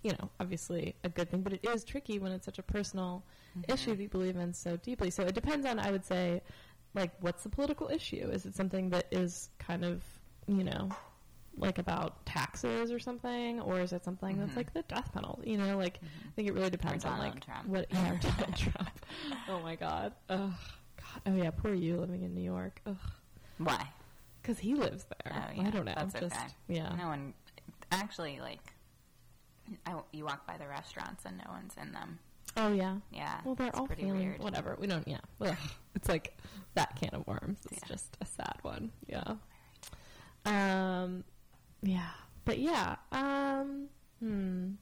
[0.05, 3.25] You know, obviously a good thing, but it is tricky when it's such a personal
[3.59, 3.73] Mm-hmm.
[3.73, 5.11] issue that you believe in so deeply.
[5.11, 6.43] So it depends on, I would say,
[6.93, 8.29] like, what's the political issue?
[8.33, 10.03] Is it something that is kind of,
[10.49, 10.89] you know,
[11.57, 14.57] like about taxes or something, or is it something that's Mhm.
[14.57, 15.53] like the death penalty?
[15.53, 17.69] You know, like I think it really depends on like Trump.
[17.69, 17.87] what.
[17.93, 19.07] Yeah, Donald Trump.
[19.49, 20.13] Oh my God.
[20.29, 20.51] Ugh.
[20.97, 21.23] God.
[21.27, 22.81] Oh yeah, poor you living in New York.
[22.87, 22.97] Ugh.
[23.59, 23.89] why?
[24.43, 25.33] Because he lives there.
[25.57, 25.95] Oh, I don't know.
[25.97, 26.47] that's just okay.
[26.67, 26.93] yeah.
[26.99, 27.35] No one
[27.93, 28.59] actually like.
[29.87, 32.19] I, you walk by the restaurants and no one's in them.
[32.57, 32.97] Oh yeah.
[33.11, 34.39] Yeah, Well, they're all pretty feeling weird.
[34.41, 34.77] whatever.
[34.79, 35.07] We don't.
[35.09, 35.19] Yeah.
[35.97, 36.37] It's like
[36.75, 37.59] that can of worms.
[37.71, 37.89] It's Yeah.
[37.89, 38.91] just a sad one.
[39.07, 39.35] Yeah.
[40.45, 41.25] Um.
[41.83, 42.11] Yeah.
[42.45, 42.97] But yeah.
[43.13, 43.87] Um.
[44.21, 44.73] Hmm.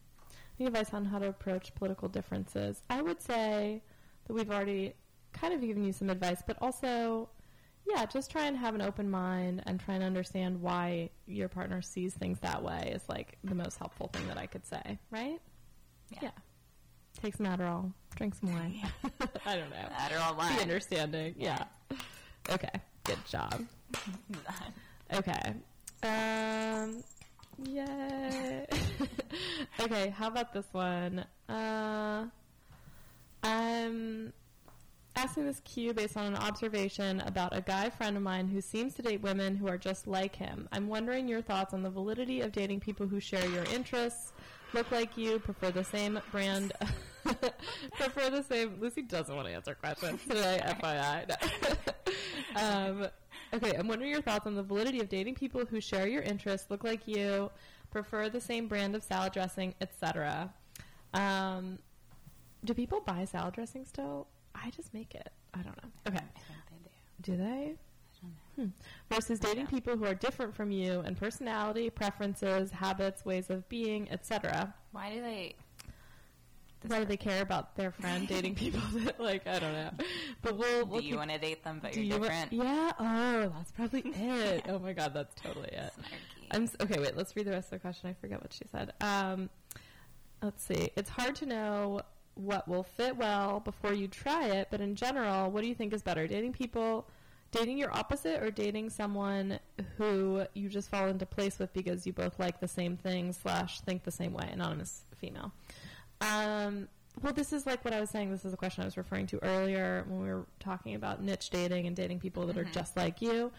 [0.58, 2.82] Any advice on how to approach political differences?
[2.90, 3.82] I would say
[4.26, 4.94] that we've already
[5.32, 7.28] kind of given you some advice, but also,
[7.86, 11.82] yeah, just try and have an open mind and try and understand why your partner
[11.82, 15.40] sees things that way is like the most helpful thing that I could say, right?
[16.22, 16.30] Yeah.
[17.20, 18.80] Take some Adderall, drink some wine.
[19.46, 19.88] I don't know.
[19.96, 20.56] Adderall wine.
[20.56, 21.34] Be understanding.
[21.38, 21.64] Yeah.
[22.50, 22.70] Okay.
[23.04, 23.64] Good job.
[25.14, 25.54] Okay.
[26.02, 27.04] Um.
[27.64, 28.66] Yay.
[29.80, 30.08] okay.
[30.08, 31.26] How about this one?
[31.50, 32.24] Uh.
[35.14, 38.94] Asking this cue based on an observation about a guy friend of mine who seems
[38.94, 40.68] to date women who are just like him.
[40.72, 44.32] I'm wondering your thoughts on the validity of dating people who share your interests,
[44.72, 46.72] look like you, prefer the same brand,
[47.92, 48.76] prefer the same.
[48.80, 51.36] Lucy doesn't want to answer questions today, FYI.
[52.54, 53.06] Um,
[53.54, 56.70] okay, I'm wondering your thoughts on the validity of dating people who share your interests,
[56.70, 57.50] look like you,
[57.90, 60.52] prefer the same brand of salad dressing, etc.
[61.14, 61.78] Um,
[62.64, 64.26] do people buy salad dressing still?
[64.54, 65.30] I just make it.
[65.54, 65.90] I don't know.
[66.08, 66.16] Okay.
[66.18, 66.84] I think
[67.24, 67.36] they do.
[67.36, 67.74] Do they?
[67.74, 68.64] I don't know.
[68.64, 69.14] Hmm.
[69.14, 74.10] Versus dating people who are different from you in personality, preferences, habits, ways of being,
[74.10, 74.74] etc.
[74.92, 75.54] Why do they?
[76.86, 79.90] Why do they care about their friend dating people that like I don't know?
[80.42, 80.84] But we'll.
[80.86, 82.52] we'll do you want to date them, but you're you wa- different?
[82.52, 82.92] yeah.
[82.98, 84.64] Oh, that's probably it.
[84.68, 85.92] oh my god, that's totally it.
[85.98, 86.46] Snarky.
[86.50, 87.00] I'm okay.
[87.00, 88.10] Wait, let's read the rest of the question.
[88.10, 88.92] I forget what she said.
[89.00, 89.48] Um,
[90.42, 90.90] let's see.
[90.96, 92.00] It's hard to know
[92.34, 95.92] what will fit well before you try it, but in general, what do you think
[95.92, 96.26] is better?
[96.26, 97.06] Dating people,
[97.50, 99.58] dating your opposite, or dating someone
[99.98, 103.80] who you just fall into place with because you both like the same thing slash
[103.82, 104.48] think the same way?
[104.50, 105.52] Anonymous female.
[106.20, 106.88] Um,
[107.22, 108.30] well, this is like what I was saying.
[108.30, 111.50] This is a question I was referring to earlier when we were talking about niche
[111.50, 112.72] dating and dating people that are Mhm.
[112.72, 113.52] just like you.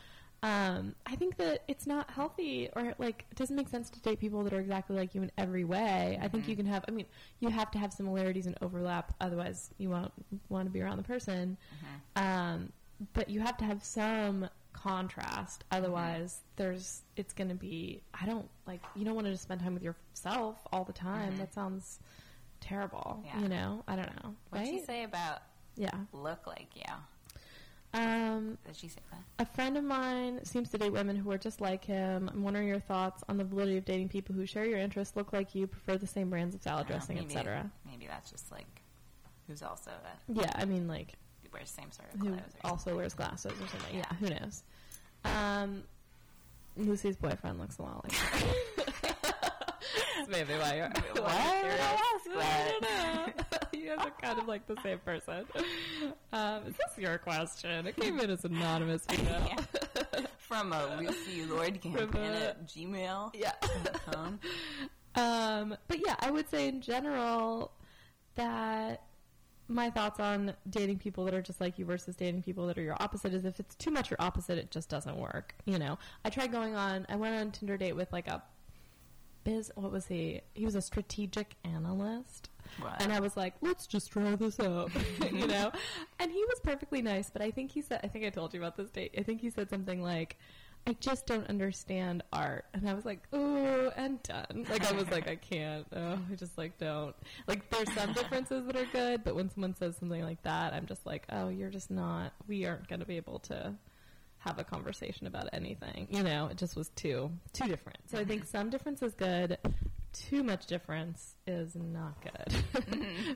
[0.43, 4.19] Um, I think that it's not healthy or like it doesn't make sense to date
[4.19, 6.19] people that are exactly like you in every way.
[6.21, 6.47] I think Mhm.
[6.49, 6.83] you can have.
[6.87, 7.05] I mean,
[7.39, 9.13] you have to have similarities and overlap.
[9.21, 10.11] Otherwise, you won't
[10.49, 11.57] want to be around the person.
[12.17, 12.21] Mhm.
[12.21, 12.73] Um,
[13.13, 15.63] but you have to have some contrast.
[15.71, 18.03] Otherwise, there's it's going to be.
[18.13, 18.81] I don't like.
[18.95, 21.33] You don't want to just spend time with yourself all the time.
[21.33, 21.37] Mhm.
[21.37, 21.99] That sounds
[22.59, 23.21] terrible.
[23.25, 23.39] Yeah.
[23.39, 23.83] You know.
[23.87, 24.35] I don't know.
[24.49, 25.41] What'd you say about
[25.75, 26.03] Yeah.
[26.11, 26.93] look like you?
[27.93, 29.19] Um, Did she say that?
[29.39, 32.29] a friend of mine seems to date women who are just like him.
[32.33, 35.31] I'm wondering your thoughts on the validity of dating people who share your interests, look
[35.33, 37.69] like you, prefer the same brands of salad dressing, etc.
[37.89, 38.65] Maybe that's just like
[39.47, 41.13] who's also a, Yeah, I mean, like
[41.51, 42.41] wears the same sort of who clothes.
[42.63, 42.95] Also something.
[42.97, 43.95] wears glasses or something.
[43.95, 44.17] Yeah, Yeah.
[44.17, 44.63] who knows?
[45.25, 45.83] Um,
[46.75, 48.13] Lucy's boyfriend looks a lot like
[50.29, 50.89] maybe why you're.
[50.89, 51.81] Why why you're I curious.
[51.81, 52.25] ask?
[52.27, 52.29] I
[52.69, 52.87] don't know.
[53.83, 55.45] You guys are kind of like the same person.
[56.31, 57.85] Um, is this your question?
[57.85, 59.45] It came in as anonymous email.
[59.45, 60.25] Yeah.
[60.37, 63.31] From a Lucy Lord Campana a- at Gmail.
[63.35, 63.51] yeah.
[65.15, 67.71] Um, but yeah, I would say in general
[68.35, 69.03] that
[69.67, 72.81] my thoughts on dating people that are just like you versus dating people that are
[72.81, 75.55] your opposite is if it's too much your opposite, it just doesn't work.
[75.65, 77.05] You know, I tried going on.
[77.09, 78.41] I went on a Tinder date with like a
[79.43, 79.71] biz.
[79.75, 80.41] What was he?
[80.53, 82.49] He was a strategic analyst.
[82.79, 83.01] What?
[83.01, 84.91] And I was like, let's just try this out,
[85.31, 85.71] you know?
[86.19, 88.59] And he was perfectly nice, but I think he said, I think I told you
[88.59, 89.13] about this date.
[89.17, 90.37] I think he said something like,
[90.85, 92.65] I just don't understand art.
[92.73, 94.65] And I was like, oh, and done.
[94.69, 95.85] Like, I was like, I can't.
[95.95, 97.15] Oh, I just like don't.
[97.47, 100.85] Like, there's some differences that are good, but when someone says something like that, I'm
[100.85, 103.73] just like, oh, you're just not, we aren't going to be able to
[104.39, 106.07] have a conversation about anything.
[106.09, 107.99] You know, it just was too, too different.
[108.11, 109.57] So I think some difference is good.
[110.13, 112.63] Too much difference is not good.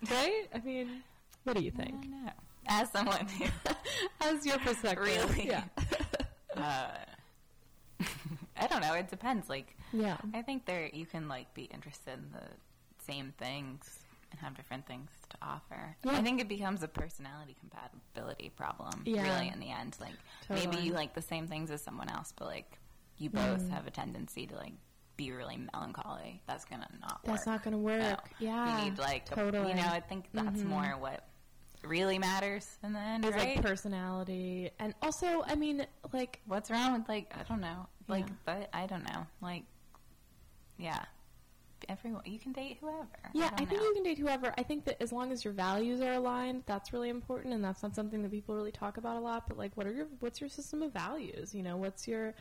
[0.12, 0.46] right?
[0.54, 1.02] I mean,
[1.44, 2.02] what do you I think?
[2.02, 2.32] don't know.
[2.68, 3.46] As someone who
[4.22, 5.04] How's your perspective?
[5.06, 5.48] Really?
[5.48, 5.64] Yeah.
[6.58, 6.88] uh,
[8.60, 8.94] I don't know.
[8.94, 9.50] It depends.
[9.50, 10.18] Like, yeah.
[10.34, 12.48] I think there you can like be interested in the
[13.06, 14.00] same things
[14.32, 15.96] and have different things to offer.
[16.04, 16.12] Yeah.
[16.14, 19.04] I think it becomes a personality compatibility problem.
[19.06, 19.24] Yeah.
[19.24, 20.14] Really, in the end, like
[20.48, 20.68] Totally.
[20.68, 22.78] maybe you like the same things as someone else, but like
[23.18, 23.70] you both Mm.
[23.72, 24.74] have a tendency to like
[25.18, 26.42] be really melancholy.
[26.48, 27.64] That's gonna not That's work.
[27.66, 28.00] not to work.
[28.02, 28.18] No.
[28.40, 28.78] Yeah.
[28.80, 29.70] You need like a- totally.
[29.70, 29.88] you know.
[29.88, 30.66] I think that's Mhm.
[30.66, 31.24] more what
[31.84, 33.56] really matters in the end, There's right?
[33.56, 34.70] like personality.
[34.80, 38.34] And also, I mean, like, What's wrong with like I don't know, like Yeah.
[38.46, 39.64] but I don't know, like
[40.78, 41.04] yeah,
[41.90, 43.08] everyone you can date whoever.
[43.34, 43.84] yeah, I, don't think know.
[43.88, 44.54] you can date whoever.
[44.58, 47.82] I think that as long as your values are aligned, that's really important, and that's
[47.82, 49.48] not something that people really talk about a lot.
[49.48, 51.56] But like, what are your what's your system of values?
[51.56, 52.36] You know, what's your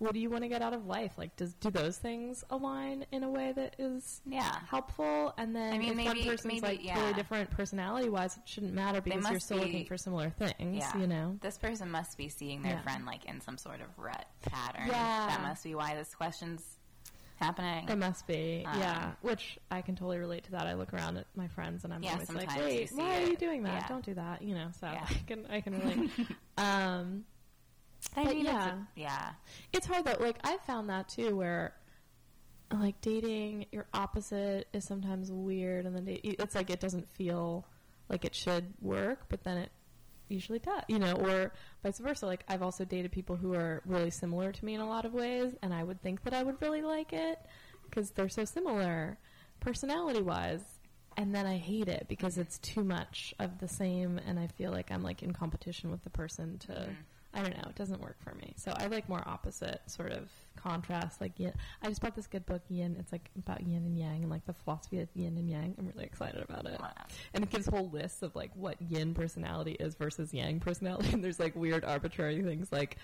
[0.00, 1.12] what do you want to get out of life?
[1.16, 4.58] Like, does do those things align in a way that is Yeah.
[4.68, 5.32] helpful?
[5.38, 6.94] And then I mean, if one person's maybe, like yeah.
[6.94, 10.78] totally different personality wise, it shouldn't matter because you're still be- looking for similar things.
[10.78, 10.96] Yeah.
[10.98, 11.38] You know.
[11.40, 12.80] This person must be seeing their Yeah.
[12.82, 14.88] friend like in some sort of rut pattern.
[14.88, 15.26] Yeah.
[15.28, 16.78] That must be why this question's
[17.38, 17.88] happening.
[17.88, 19.12] It must be, Um, yeah.
[19.22, 20.66] Which I can totally relate to that.
[20.66, 23.36] I look around at my friends and I'm Yeah, always like, "Wait, why are you
[23.36, 23.82] doing that?
[23.82, 23.88] Yeah.
[23.88, 24.68] Don't do that." You know.
[24.78, 25.04] So Yeah.
[25.08, 26.10] I can I can relate.
[26.58, 27.24] um,
[28.16, 28.74] I but mean, it's yeah.
[28.96, 29.30] yeah.
[29.72, 30.16] it's hard though.
[30.20, 31.74] Like I've found that too, where
[32.72, 37.66] like dating your opposite is sometimes weird, and then date, it's like it doesn't feel
[38.08, 39.70] like it should work, but then it
[40.28, 42.26] usually does, you know, or vice versa.
[42.26, 45.12] Like I've also dated people who are really similar to me in a lot of
[45.12, 47.38] ways, and I would think that I would really like it
[47.84, 49.18] because they're so similar
[49.60, 50.62] personality wise.
[51.16, 54.70] And then I hate it because it's too much of the same, and I feel
[54.70, 56.72] like I'm like in competition with the person to.
[56.72, 56.96] Mhm.
[57.32, 57.68] I don't know.
[57.68, 58.54] It doesn't work for me.
[58.56, 61.20] So I like more opposite sort of contrast.
[61.20, 61.52] Like yin.
[61.82, 62.96] I just bought this good book, Yin.
[62.98, 65.74] It's like about yin and yang and like the philosophy of yin and yang.
[65.78, 66.80] I'm really excited about it.
[66.80, 66.90] Wow.
[67.34, 71.10] And it gives whole lists of like what yin personality is versus yang personality.
[71.12, 72.96] And there's like weird arbitrary things like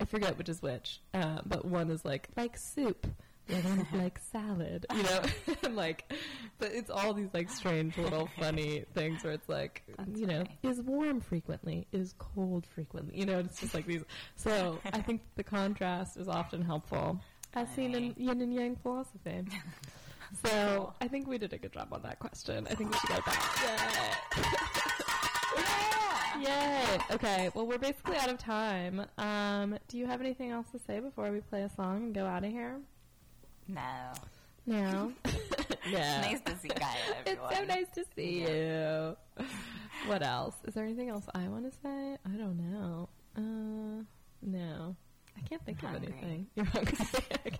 [0.00, 3.06] I forget which is which, uh, but one is like like soup
[3.50, 5.22] You're gonna like salad, you know,
[5.64, 6.12] and like,
[6.58, 10.44] but it's all these like strange little funny things where it's like, That's you know,
[10.44, 10.58] funny.
[10.62, 13.38] is warm frequently, is cold frequently, you know.
[13.40, 14.04] It's just like these.
[14.36, 17.20] So I think the contrast is often helpful,
[17.54, 19.44] as seen in yin and yang philosophy.
[20.44, 22.68] So I think we did a good job on that question.
[22.70, 23.42] I think we should go back.
[26.38, 26.44] Yay!
[26.44, 26.98] Yay!
[27.10, 29.04] Okay, well we're basically out of time.
[29.18, 32.26] Um, do you have anything else to say before we play a song and go
[32.26, 32.76] out of here?
[33.74, 34.12] No.
[34.66, 35.12] No.
[35.90, 36.20] yeah.
[36.22, 36.96] Nice to see Gaea,
[37.26, 39.16] It's so nice to see you.
[40.06, 40.54] What else?
[40.66, 42.16] Is there anything else I want to say?
[42.24, 43.08] I don't know.
[43.36, 44.04] Uh,
[44.42, 44.96] no.
[45.36, 46.14] I can't think I'm of hungry.
[46.22, 46.46] anything.
[46.54, 46.96] You're hungry.
[47.46, 47.58] okay.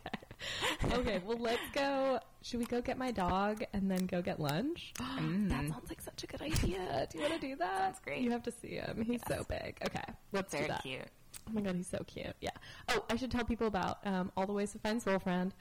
[0.92, 2.18] Okay, well, let's go.
[2.42, 4.92] Should we go get my dog and then go get lunch?
[4.98, 5.50] That Mm.
[5.70, 7.06] sounds like such a good idea.
[7.10, 7.78] Do you want to do that?
[7.78, 8.22] Sounds great.
[8.22, 9.04] You have to see him.
[9.06, 9.78] He's so big.
[9.84, 10.82] Okay, let's do Very that.
[10.82, 11.06] cute.
[11.48, 12.34] Oh my god, he's so cute.
[12.40, 12.50] Yeah.
[12.88, 15.52] Oh, I should tell people about um, all the ways to find Soul Friend.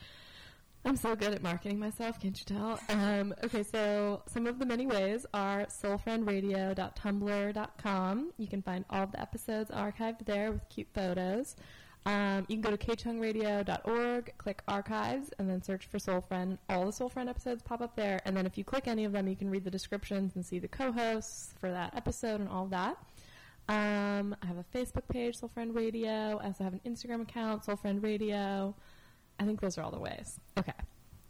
[0.85, 2.79] I'm so good at marketing myself, can't you tell?
[2.89, 8.31] Um, okay, so some of the many ways are soulfriendradio.tumblr.com.
[8.37, 11.57] You can find all of the episodes archived there with cute photos.
[12.05, 16.57] Um, you can go to kchungradio.org, click archives, and then search for Soul Friend.
[16.69, 19.11] All the Soul Friend episodes pop up there, and then if you click any of
[19.11, 22.67] them, you can read the descriptions and see the co-hosts for that episode and all
[22.67, 22.97] that.
[23.67, 26.39] Um, I have a Facebook page, Soul Friend Radio.
[26.41, 28.73] I also have an Instagram account, Soul Friend Radio.
[29.39, 30.39] I think those are all the ways.
[30.57, 30.73] Okay,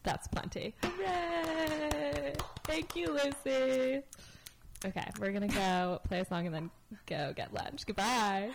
[0.04, 0.76] that's plenty.
[0.84, 2.34] Hooray!
[2.64, 4.02] Thank you, Lucy.
[4.86, 6.72] Okay, we're gonna go play a song and then
[7.06, 7.86] go get lunch.
[7.86, 8.52] Goodbye.